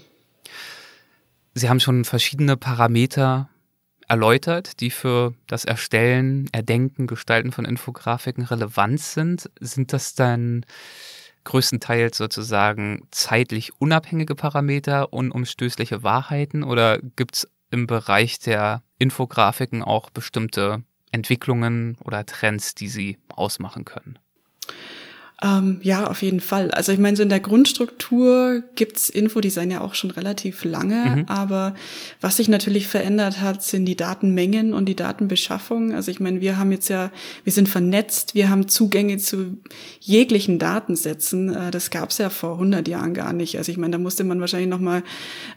[1.52, 3.50] Sie haben schon verschiedene Parameter
[4.10, 9.48] erläutert, die für das Erstellen, Erdenken, Gestalten von Infografiken relevant sind.
[9.60, 10.66] Sind das dann
[11.44, 20.10] größtenteils sozusagen zeitlich unabhängige Parameter, unumstößliche Wahrheiten oder gibt es im Bereich der Infografiken auch
[20.10, 24.18] bestimmte Entwicklungen oder Trends, die sie ausmachen können?
[25.42, 26.70] Ähm, ja, auf jeden Fall.
[26.70, 31.24] Also ich meine, so in der Grundstruktur gibt's Infodesign ja auch schon relativ lange, mhm.
[31.28, 31.74] aber
[32.20, 35.94] was sich natürlich verändert hat, sind die Datenmengen und die Datenbeschaffung.
[35.94, 37.10] Also ich meine, wir haben jetzt ja,
[37.44, 39.56] wir sind vernetzt, wir haben Zugänge zu
[40.00, 41.54] jeglichen Datensätzen.
[41.54, 43.56] Äh, das gab's ja vor 100 Jahren gar nicht.
[43.56, 45.02] Also ich meine, da musste man wahrscheinlich noch mal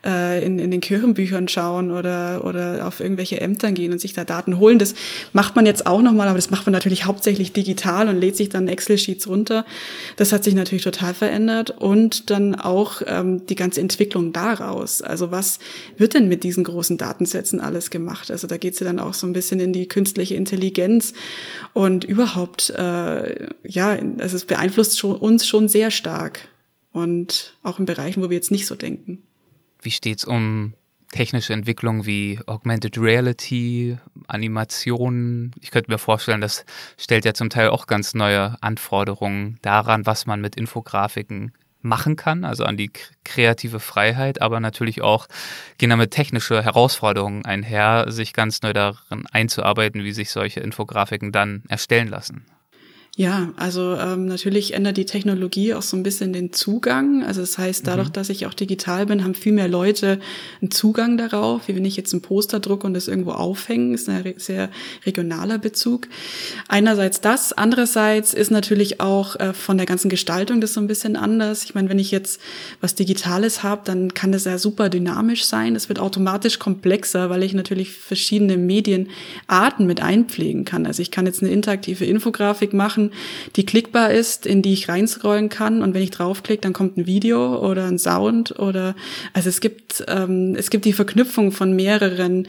[0.05, 4.23] äh, in, in den Kirchenbüchern schauen oder, oder auf irgendwelche Ämtern gehen und sich da
[4.23, 4.79] Daten holen.
[4.79, 4.95] Das
[5.33, 8.37] macht man jetzt auch noch mal, aber das macht man natürlich hauptsächlich digital und lädt
[8.37, 9.65] sich dann Excel-Sheets runter.
[10.15, 15.01] Das hat sich natürlich total verändert und dann auch ähm, die ganze Entwicklung daraus.
[15.01, 15.59] Also was
[15.97, 18.31] wird denn mit diesen großen Datensätzen alles gemacht?
[18.31, 21.13] Also da geht es ja dann auch so ein bisschen in die künstliche Intelligenz
[21.73, 26.47] und überhaupt, äh, ja, also es beeinflusst schon, uns schon sehr stark
[26.91, 29.23] und auch in Bereichen, wo wir jetzt nicht so denken.
[29.81, 30.73] Wie steht's um
[31.13, 33.97] technische Entwicklungen wie Augmented Reality,
[34.27, 35.51] Animationen.
[35.61, 36.65] Ich könnte mir vorstellen, das
[36.97, 42.45] stellt ja zum Teil auch ganz neue Anforderungen daran, was man mit Infografiken machen kann,
[42.45, 42.89] also an die
[43.23, 45.27] kreative Freiheit, aber natürlich auch
[45.77, 51.63] gehen damit technische Herausforderungen einher, sich ganz neu darin einzuarbeiten, wie sich solche Infografiken dann
[51.67, 52.45] erstellen lassen.
[53.15, 57.23] Ja, also ähm, natürlich ändert die Technologie auch so ein bisschen den Zugang.
[57.23, 58.13] Also das heißt, dadurch, mhm.
[58.13, 60.19] dass ich auch digital bin, haben viel mehr Leute
[60.61, 64.09] einen Zugang darauf, wie wenn ich jetzt ein Poster drucke und das irgendwo aufhängen, ist
[64.09, 64.69] ein sehr
[65.05, 66.07] regionaler Bezug.
[66.67, 71.15] Einerseits das, andererseits ist natürlich auch äh, von der ganzen Gestaltung das so ein bisschen
[71.15, 71.65] anders.
[71.65, 72.41] Ich meine, wenn ich jetzt
[72.81, 75.75] was Digitales habe, dann kann das ja super dynamisch sein.
[75.75, 80.87] Es wird automatisch komplexer, weil ich natürlich verschiedene Medienarten mit einpflegen kann.
[80.87, 83.11] Also ich kann jetzt eine interaktive Infografik machen, machen,
[83.55, 85.81] die klickbar ist, in die ich reinscrollen kann.
[85.81, 88.95] Und wenn ich draufklicke, dann kommt ein Video oder ein Sound oder
[89.33, 92.47] also es gibt ähm, es gibt die Verknüpfung von mehreren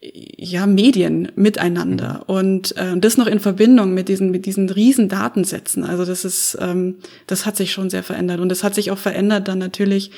[0.00, 2.34] ja, Medien miteinander mhm.
[2.34, 5.84] und äh, das noch in Verbindung mit diesen mit diesen riesen Datensätzen.
[5.84, 8.98] Also das ist ähm, das hat sich schon sehr verändert und das hat sich auch
[8.98, 10.10] verändert dann natürlich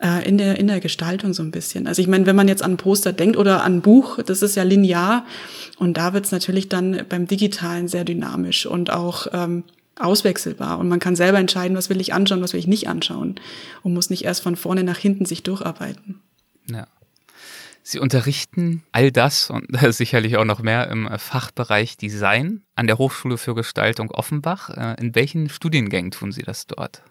[0.00, 1.86] äh, in der in der Gestaltung so ein bisschen.
[1.86, 4.62] Also ich meine, wenn man jetzt an Poster denkt oder an Buch, das ist ja
[4.62, 5.24] linear
[5.78, 9.64] und da wird es natürlich dann beim Digitalen sehr dynamisch und auch ähm,
[9.98, 10.78] auswechselbar.
[10.78, 13.40] Und man kann selber entscheiden, was will ich anschauen, was will ich nicht anschauen.
[13.82, 16.20] Und muss nicht erst von vorne nach hinten sich durcharbeiten.
[16.70, 16.86] Ja.
[17.82, 23.38] Sie unterrichten all das und sicherlich auch noch mehr im Fachbereich Design an der Hochschule
[23.38, 24.70] für Gestaltung Offenbach.
[24.70, 27.02] Äh, in welchen Studiengängen tun Sie das dort?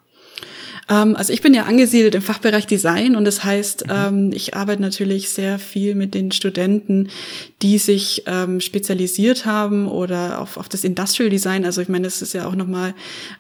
[0.90, 3.94] Ähm, also ich bin ja angesiedelt im Fachbereich Design und das heißt, mhm.
[3.94, 7.10] ähm, ich arbeite natürlich sehr viel mit den Studenten,
[7.62, 11.66] die sich ähm, spezialisiert haben oder auf, auf das Industrial Design.
[11.66, 12.94] Also ich meine, das ist ja auch nochmal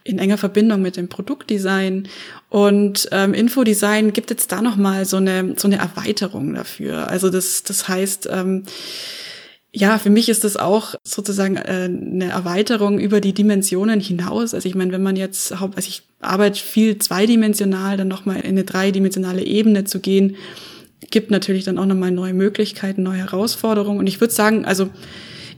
[0.03, 2.07] in enger Verbindung mit dem Produktdesign.
[2.49, 7.10] Und ähm, Infodesign gibt jetzt da nochmal so eine, so eine Erweiterung dafür.
[7.10, 8.63] Also das, das heißt, ähm,
[9.73, 14.53] ja, für mich ist das auch sozusagen äh, eine Erweiterung über die Dimensionen hinaus.
[14.53, 18.63] Also ich meine, wenn man jetzt, also ich arbeite viel zweidimensional, dann nochmal in eine
[18.63, 20.36] dreidimensionale Ebene zu gehen,
[21.12, 23.99] gibt natürlich dann auch nochmal neue Möglichkeiten, neue Herausforderungen.
[23.99, 24.89] Und ich würde sagen, also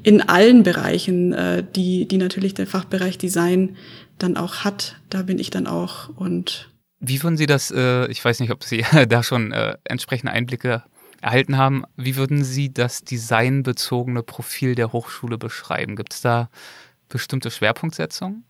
[0.03, 3.77] in allen Bereichen, äh, die, die natürlich der Fachbereich Design
[4.17, 6.69] dann auch hat, da bin ich dann auch und
[7.01, 10.83] wie würden Sie das, äh, ich weiß nicht, ob Sie da schon äh, entsprechende Einblicke
[11.21, 11.83] erhalten haben.
[11.95, 15.95] Wie würden Sie das designbezogene Profil der Hochschule beschreiben?
[15.95, 16.49] Gibt es da
[17.09, 18.43] bestimmte Schwerpunktsetzungen?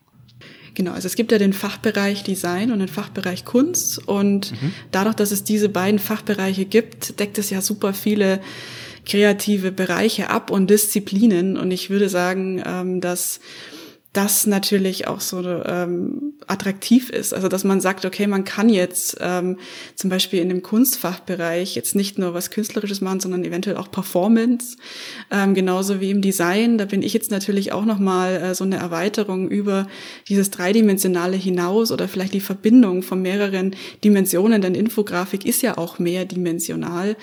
[0.75, 4.73] Genau, also es gibt ja den Fachbereich Design und den Fachbereich Kunst und mhm.
[4.91, 8.39] dadurch, dass es diese beiden Fachbereiche gibt, deckt es ja super viele
[9.05, 13.39] kreative Bereiche ab und Disziplinen und ich würde sagen, ähm, dass
[14.13, 17.31] das natürlich auch so ähm, attraktiv ist.
[17.31, 19.57] Also dass man sagt, okay, man kann jetzt ähm,
[19.93, 24.77] zum Beispiel in dem Kunstfachbereich jetzt nicht nur was Künstlerisches machen, sondern eventuell auch Performance,
[25.29, 26.79] ähm, genauso wie im Design.
[26.79, 29.87] Da bin ich jetzt natürlich auch nochmal äh, so eine Erweiterung über
[30.27, 35.99] dieses Dreidimensionale hinaus oder vielleicht die Verbindung von mehreren Dimensionen, denn Infografik ist ja auch
[35.99, 37.15] mehrdimensional.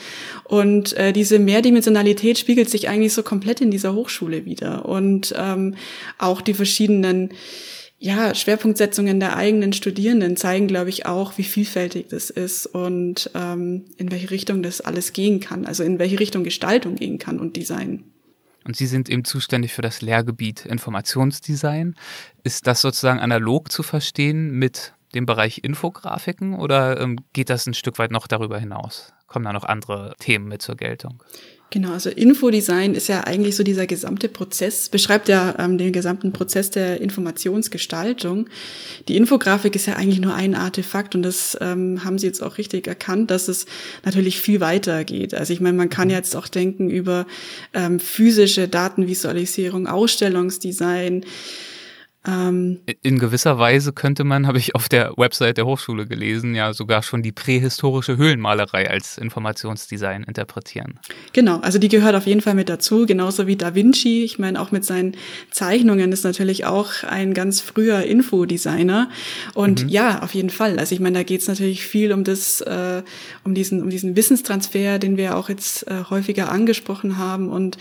[0.45, 4.87] Und äh, diese Mehrdimensionalität spiegelt sich eigentlich so komplett in dieser Hochschule wieder.
[4.87, 5.75] Und ähm,
[6.19, 7.31] auch die verschiedenen verschiedenen
[7.99, 13.87] ja, Schwerpunktsetzungen der eigenen Studierenden zeigen, glaube ich, auch, wie vielfältig das ist und ähm,
[13.97, 17.57] in welche Richtung das alles gehen kann, also in welche Richtung Gestaltung gehen kann und
[17.57, 18.05] Design.
[18.65, 21.95] Und Sie sind eben zuständig für das Lehrgebiet Informationsdesign.
[22.43, 27.75] Ist das sozusagen analog zu verstehen mit dem Bereich Infografiken oder ähm, geht das ein
[27.75, 29.15] Stück weit noch darüber hinaus?
[29.27, 31.23] Kommen da noch andere Themen mit zur Geltung?
[31.71, 36.33] Genau, also Infodesign ist ja eigentlich so dieser gesamte Prozess, beschreibt ja ähm, den gesamten
[36.33, 38.49] Prozess der Informationsgestaltung.
[39.09, 42.59] Die Infografik ist ja eigentlich nur ein Artefakt und das ähm, haben Sie jetzt auch
[42.59, 43.67] richtig erkannt, dass es
[44.05, 45.35] natürlich viel weiter geht.
[45.35, 47.27] Also ich meine, man kann jetzt auch denken über
[47.75, 51.25] ähm, physische Datenvisualisierung, Ausstellungsdesign,
[52.27, 56.73] ähm, in gewisser Weise könnte man, habe ich auf der Website der Hochschule gelesen, ja
[56.73, 60.99] sogar schon die prähistorische Höhlenmalerei als Informationsdesign interpretieren.
[61.33, 64.25] Genau, also die gehört auf jeden Fall mit dazu, genauso wie Da Vinci.
[64.25, 65.17] Ich meine, auch mit seinen
[65.51, 69.09] Zeichnungen ist natürlich auch ein ganz früher Infodesigner.
[69.55, 69.89] Und mhm.
[69.89, 70.79] ja, auf jeden Fall.
[70.79, 73.03] Also ich meine, da geht es natürlich viel um das, äh,
[73.45, 77.51] um diesen, um diesen Wissenstransfer, den wir auch jetzt äh, häufiger angesprochen haben.
[77.51, 77.79] Und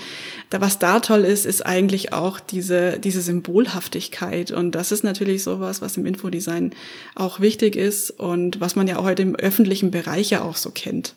[0.49, 4.51] da, was da toll ist, ist eigentlich auch diese, diese Symbolhaftigkeit Sichtbarkeit.
[4.51, 6.71] Und das ist natürlich sowas, was im Infodesign
[7.15, 10.71] auch wichtig ist und was man ja auch heute im öffentlichen Bereich ja auch so
[10.71, 11.15] kennt.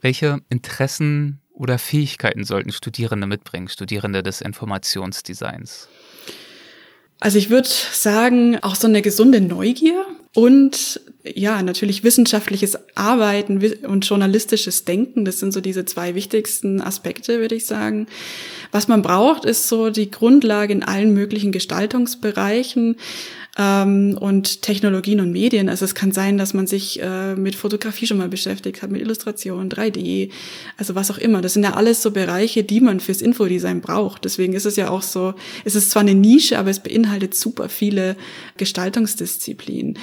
[0.00, 5.88] Welche Interessen oder Fähigkeiten sollten Studierende mitbringen, Studierende des Informationsdesigns?
[7.20, 14.06] Also ich würde sagen, auch so eine gesunde Neugier und ja, natürlich wissenschaftliches Arbeiten und
[14.06, 15.24] journalistisches Denken.
[15.24, 18.06] Das sind so diese zwei wichtigsten Aspekte, würde ich sagen.
[18.72, 22.96] Was man braucht, ist so die Grundlage in allen möglichen Gestaltungsbereichen
[23.58, 25.68] ähm, und Technologien und Medien.
[25.68, 29.00] Also es kann sein, dass man sich äh, mit Fotografie schon mal beschäftigt hat, mit
[29.00, 30.30] Illustration, 3D,
[30.76, 31.40] also was auch immer.
[31.42, 34.24] Das sind ja alles so Bereiche, die man fürs Infodesign braucht.
[34.24, 37.68] Deswegen ist es ja auch so, es ist zwar eine Nische, aber es beinhaltet super
[37.68, 38.16] viele
[38.56, 39.98] Gestaltungsdisziplinen.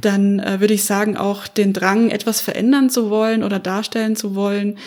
[0.00, 4.34] Dann äh, würde ich sagen, auch den Drang, etwas verändern zu wollen oder darstellen zu
[4.34, 4.78] wollen.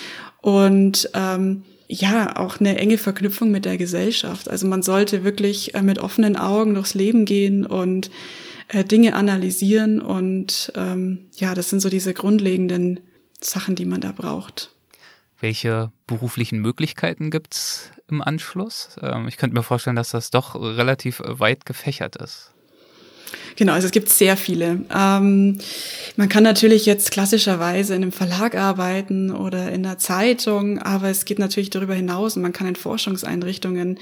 [0.41, 4.49] Und ähm, ja, auch eine enge Verknüpfung mit der Gesellschaft.
[4.49, 8.09] Also man sollte wirklich äh, mit offenen Augen durchs Leben gehen und
[8.69, 13.01] äh, Dinge analysieren und ähm, ja, das sind so diese grundlegenden
[13.39, 14.71] Sachen, die man da braucht.
[15.39, 18.95] Welche beruflichen Möglichkeiten gibt's im Anschluss?
[19.01, 22.52] Ähm, ich könnte mir vorstellen, dass das doch relativ weit gefächert ist.
[23.55, 24.81] Genau, also es gibt sehr viele.
[24.93, 25.57] Ähm,
[26.15, 31.25] man kann natürlich jetzt klassischerweise in einem Verlag arbeiten oder in einer Zeitung, aber es
[31.25, 33.99] geht natürlich darüber hinaus und man kann in Forschungseinrichtungen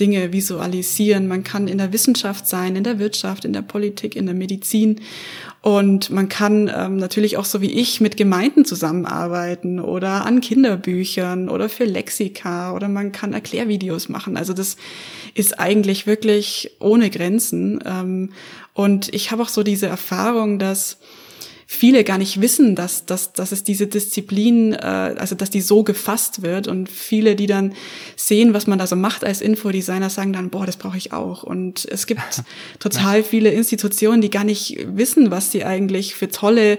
[0.00, 1.28] Dinge visualisieren.
[1.28, 5.00] Man kann in der Wissenschaft sein, in der Wirtschaft, in der Politik, in der Medizin.
[5.62, 11.50] Und man kann ähm, natürlich auch so wie ich mit Gemeinden zusammenarbeiten oder an Kinderbüchern
[11.50, 14.38] oder für Lexika oder man kann Erklärvideos machen.
[14.38, 14.76] Also das
[15.34, 17.78] ist eigentlich wirklich ohne Grenzen.
[17.84, 18.30] Ähm,
[18.72, 20.96] und ich habe auch so diese Erfahrung, dass
[21.72, 25.84] viele gar nicht wissen, dass, dass, dass es diese Disziplin, äh, also dass die so
[25.84, 27.74] gefasst wird und viele, die dann
[28.16, 31.44] sehen, was man da so macht als Infodesigner, sagen dann, boah, das brauche ich auch.
[31.44, 32.22] Und es gibt
[32.80, 36.78] total viele Institutionen, die gar nicht wissen, was sie eigentlich für tolle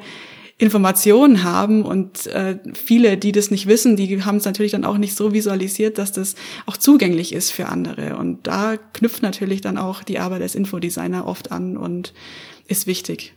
[0.57, 4.97] Informationen haben und äh, viele, die das nicht wissen, die haben es natürlich dann auch
[4.97, 6.35] nicht so visualisiert, dass das
[6.65, 8.17] auch zugänglich ist für andere.
[8.17, 12.13] Und da knüpft natürlich dann auch die Arbeit als Infodesigner oft an und
[12.67, 13.33] ist wichtig.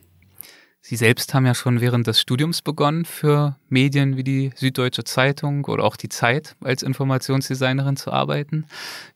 [0.86, 5.64] Sie selbst haben ja schon während des Studiums begonnen, für Medien wie die Süddeutsche Zeitung
[5.64, 8.66] oder auch die Zeit als Informationsdesignerin zu arbeiten.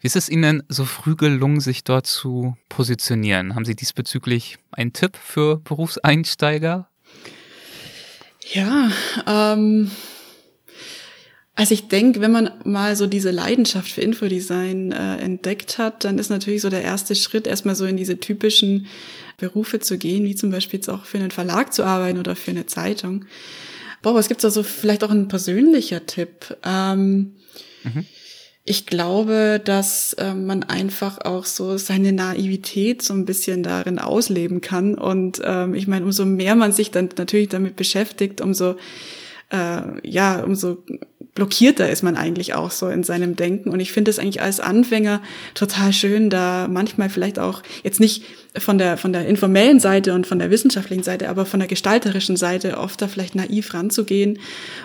[0.00, 3.54] Wie ist es Ihnen so früh gelungen, sich dort zu positionieren?
[3.54, 6.88] Haben Sie diesbezüglich einen Tipp für Berufseinsteiger?
[8.50, 8.90] Ja,
[9.26, 9.90] ähm,
[11.54, 16.18] also ich denke, wenn man mal so diese Leidenschaft für Infodesign äh, entdeckt hat, dann
[16.18, 18.86] ist natürlich so der erste Schritt, erstmal so in diese typischen
[19.38, 22.50] Berufe zu gehen, wie zum Beispiel jetzt auch für einen Verlag zu arbeiten oder für
[22.50, 23.24] eine Zeitung.
[24.02, 26.56] Boah, was gibt's da so vielleicht auch ein persönlicher Tipp?
[26.64, 27.36] Ähm,
[27.84, 28.04] mhm.
[28.64, 34.60] Ich glaube, dass äh, man einfach auch so seine Naivität so ein bisschen darin ausleben
[34.60, 34.94] kann.
[34.94, 38.76] Und ähm, ich meine, umso mehr man sich dann natürlich damit beschäftigt, umso
[39.50, 40.84] äh, ja, umso
[41.38, 43.70] blockierter ist man eigentlich auch so in seinem Denken.
[43.70, 45.22] Und ich finde es eigentlich als Anfänger
[45.54, 48.24] total schön, da manchmal vielleicht auch jetzt nicht
[48.58, 52.36] von der, von der informellen Seite und von der wissenschaftlichen Seite, aber von der gestalterischen
[52.36, 54.40] Seite oft da vielleicht naiv ranzugehen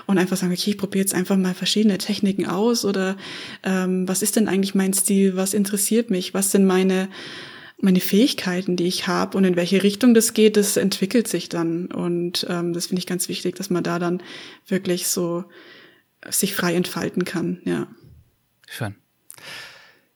[0.05, 3.17] und einfach sagen, okay, ich probiere jetzt einfach mal verschiedene Techniken aus oder
[3.63, 7.09] ähm, was ist denn eigentlich mein Stil, was interessiert mich, was sind meine
[7.79, 11.87] meine Fähigkeiten, die ich habe und in welche Richtung das geht, das entwickelt sich dann.
[11.87, 14.23] Und ähm, das finde ich ganz wichtig, dass man da dann
[14.67, 15.43] wirklich so
[16.29, 17.87] sich frei entfalten kann, ja.
[18.69, 18.95] Schön.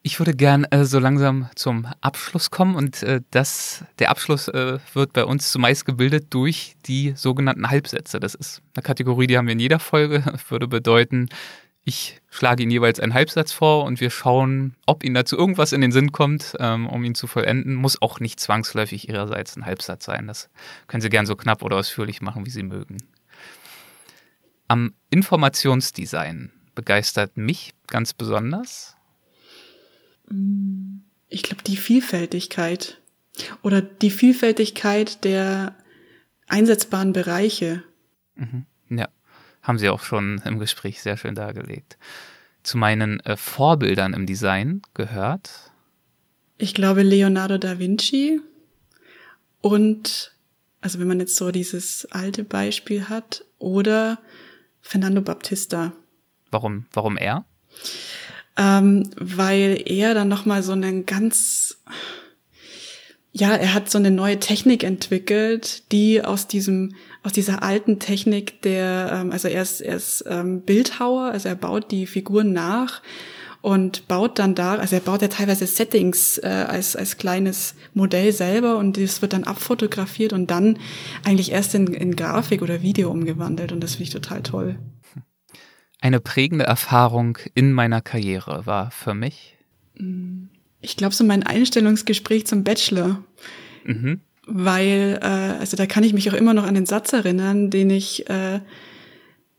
[0.07, 4.79] Ich würde gern äh, so langsam zum Abschluss kommen und äh, das, der Abschluss äh,
[4.93, 8.19] wird bei uns zumeist gebildet durch die sogenannten Halbsätze.
[8.19, 10.23] Das ist eine Kategorie, die haben wir in jeder Folge.
[10.25, 11.27] Das würde bedeuten,
[11.83, 15.81] ich schlage Ihnen jeweils einen Halbsatz vor und wir schauen, ob Ihnen dazu irgendwas in
[15.81, 17.75] den Sinn kommt, ähm, um ihn zu vollenden.
[17.75, 20.27] Muss auch nicht zwangsläufig Ihrerseits ein Halbsatz sein.
[20.27, 20.49] Das
[20.87, 22.97] können Sie gern so knapp oder ausführlich machen, wie Sie mögen.
[24.67, 28.95] Am Informationsdesign begeistert mich ganz besonders?
[31.29, 33.01] Ich glaube, die Vielfältigkeit
[33.61, 35.75] oder die Vielfältigkeit der
[36.47, 37.83] einsetzbaren Bereiche.
[38.35, 38.65] Mhm.
[38.89, 39.07] Ja,
[39.61, 41.97] haben Sie auch schon im Gespräch sehr schön dargelegt.
[42.63, 45.71] Zu meinen äh, Vorbildern im Design gehört?
[46.57, 48.41] Ich glaube Leonardo da Vinci
[49.61, 50.33] und
[50.81, 54.19] also wenn man jetzt so dieses alte Beispiel hat oder
[54.81, 55.93] Fernando Baptista.
[56.51, 57.45] Warum, warum er?
[58.57, 61.77] Ähm, weil er dann nochmal so einen ganz,
[63.31, 68.61] ja, er hat so eine neue Technik entwickelt, die aus diesem, aus dieser alten Technik
[68.63, 73.01] der, ähm, also er ist, er ist ähm, Bildhauer, also er baut die Figuren nach
[73.67, 78.31] und baut dann da, also er baut ja teilweise Settings äh, als, als kleines Modell
[78.31, 80.79] selber und das wird dann abfotografiert und dann
[81.25, 84.79] eigentlich erst in, in Grafik oder Video umgewandelt und das finde ich total toll.
[85.99, 89.57] Eine prägende Erfahrung in meiner Karriere war für mich?
[90.79, 93.21] Ich glaube, so mein Einstellungsgespräch zum Bachelor.
[93.83, 94.21] Mhm.
[94.45, 97.89] Weil, äh, also da kann ich mich auch immer noch an den Satz erinnern, den
[97.89, 98.61] ich äh,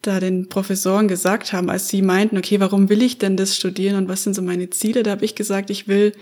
[0.03, 3.97] da den Professoren gesagt haben, als sie meinten, okay, warum will ich denn das studieren
[3.97, 5.03] und was sind so meine Ziele?
[5.03, 6.13] Da habe ich gesagt, ich will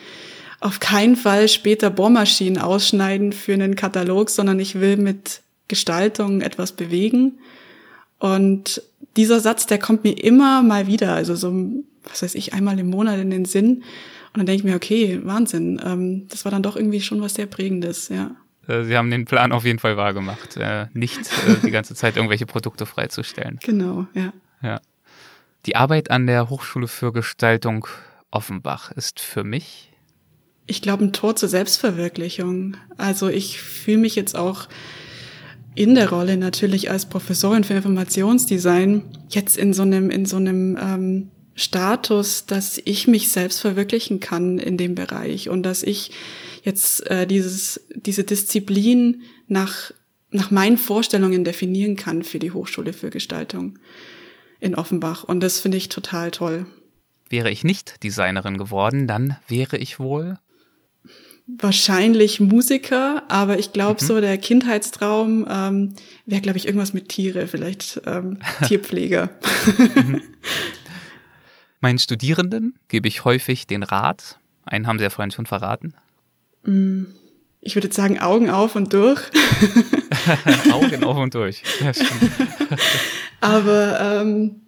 [0.61, 6.73] auf keinen Fall später Bohrmaschinen ausschneiden für einen Katalog, sondern ich will mit Gestaltung etwas
[6.73, 7.39] bewegen.
[8.19, 8.83] Und
[9.17, 11.53] dieser Satz, der kommt mir immer mal wieder, also so,
[12.05, 13.83] was weiß ich, einmal im Monat in den Sinn.
[14.33, 17.35] Und dann denke ich mir, okay, Wahnsinn, ähm, das war dann doch irgendwie schon was
[17.35, 18.37] sehr Prägendes, ja.
[18.69, 22.17] Äh, Sie haben den Plan auf jeden Fall wahrgemacht, äh, nicht äh, die ganze Zeit
[22.17, 23.59] irgendwelche Produkte freizustellen.
[23.63, 24.33] Genau, ja.
[24.63, 24.81] Ja.
[25.67, 27.87] Die Arbeit an der Hochschule für Gestaltung
[28.31, 29.93] Offenbach ist für mich
[30.67, 32.77] ich glaube, ein Tor zur Selbstverwirklichung.
[32.97, 34.69] Also ich fühle mich jetzt auch
[35.75, 40.77] in der Rolle natürlich als Professorin für Informationsdesign jetzt in so einem, in so einem
[40.81, 46.11] ähm, Status, dass ich mich selbst verwirklichen kann in dem Bereich und dass ich
[46.67, 49.93] jetzt äh, dieses, diese Disziplin nach,
[50.31, 53.79] nach meinen Vorstellungen definieren kann für die Hochschule für Gestaltung
[54.59, 55.25] in Offenbach.
[55.25, 56.67] Und das finde ich total toll.
[57.29, 60.39] Wäre ich nicht Designerin geworden, dann wäre ich wohl
[61.47, 64.07] wahrscheinlich Musiker, aber ich glaube, mhm.
[64.07, 65.95] so der Kindheitstraum ähm,
[66.25, 69.31] wäre, glaube ich, irgendwas mit Tiere, vielleicht ähm, Tierpfleger.
[69.95, 70.23] mhm.
[71.81, 75.95] Meinen Studierenden gebe ich häufig den Rat, einen haben Sie ja vorhin schon verraten,
[77.61, 79.21] ich würde jetzt sagen, Augen auf und durch.
[80.73, 81.63] Augen auf und durch.
[81.81, 81.93] Ja,
[83.41, 84.63] Aber ähm,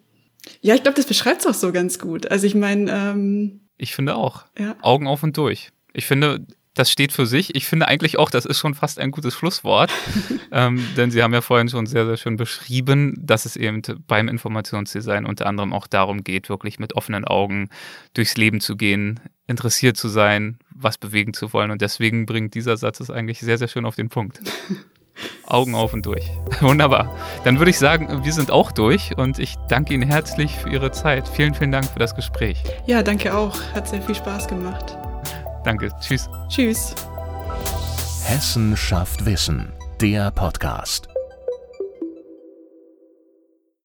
[0.60, 2.30] ja, ich glaube, das beschreibt es auch so ganz gut.
[2.30, 4.44] Also ich meine, ähm, ich finde auch.
[4.58, 4.76] Ja.
[4.82, 5.70] Augen auf und durch.
[5.92, 6.46] Ich finde,
[6.78, 7.54] das steht für sich.
[7.56, 9.90] Ich finde eigentlich auch, das ist schon fast ein gutes Schlusswort,
[10.52, 14.28] ähm, denn Sie haben ja vorhin schon sehr, sehr schön beschrieben, dass es eben beim
[14.28, 17.70] Informationsdesign unter anderem auch darum geht, wirklich mit offenen Augen
[18.14, 21.70] durchs Leben zu gehen, interessiert zu sein, was bewegen zu wollen.
[21.70, 24.40] Und deswegen bringt dieser Satz es eigentlich sehr, sehr schön auf den Punkt.
[25.46, 26.30] Augen auf und durch.
[26.60, 27.16] Wunderbar.
[27.42, 30.92] Dann würde ich sagen, wir sind auch durch und ich danke Ihnen herzlich für Ihre
[30.92, 31.26] Zeit.
[31.26, 32.62] Vielen, vielen Dank für das Gespräch.
[32.86, 33.60] Ja, danke auch.
[33.74, 34.96] Hat sehr viel Spaß gemacht.
[35.64, 35.90] Danke.
[36.00, 36.28] Tschüss.
[36.48, 36.94] Tschüss.
[38.24, 39.72] Hessen schafft Wissen.
[40.00, 41.08] Der Podcast.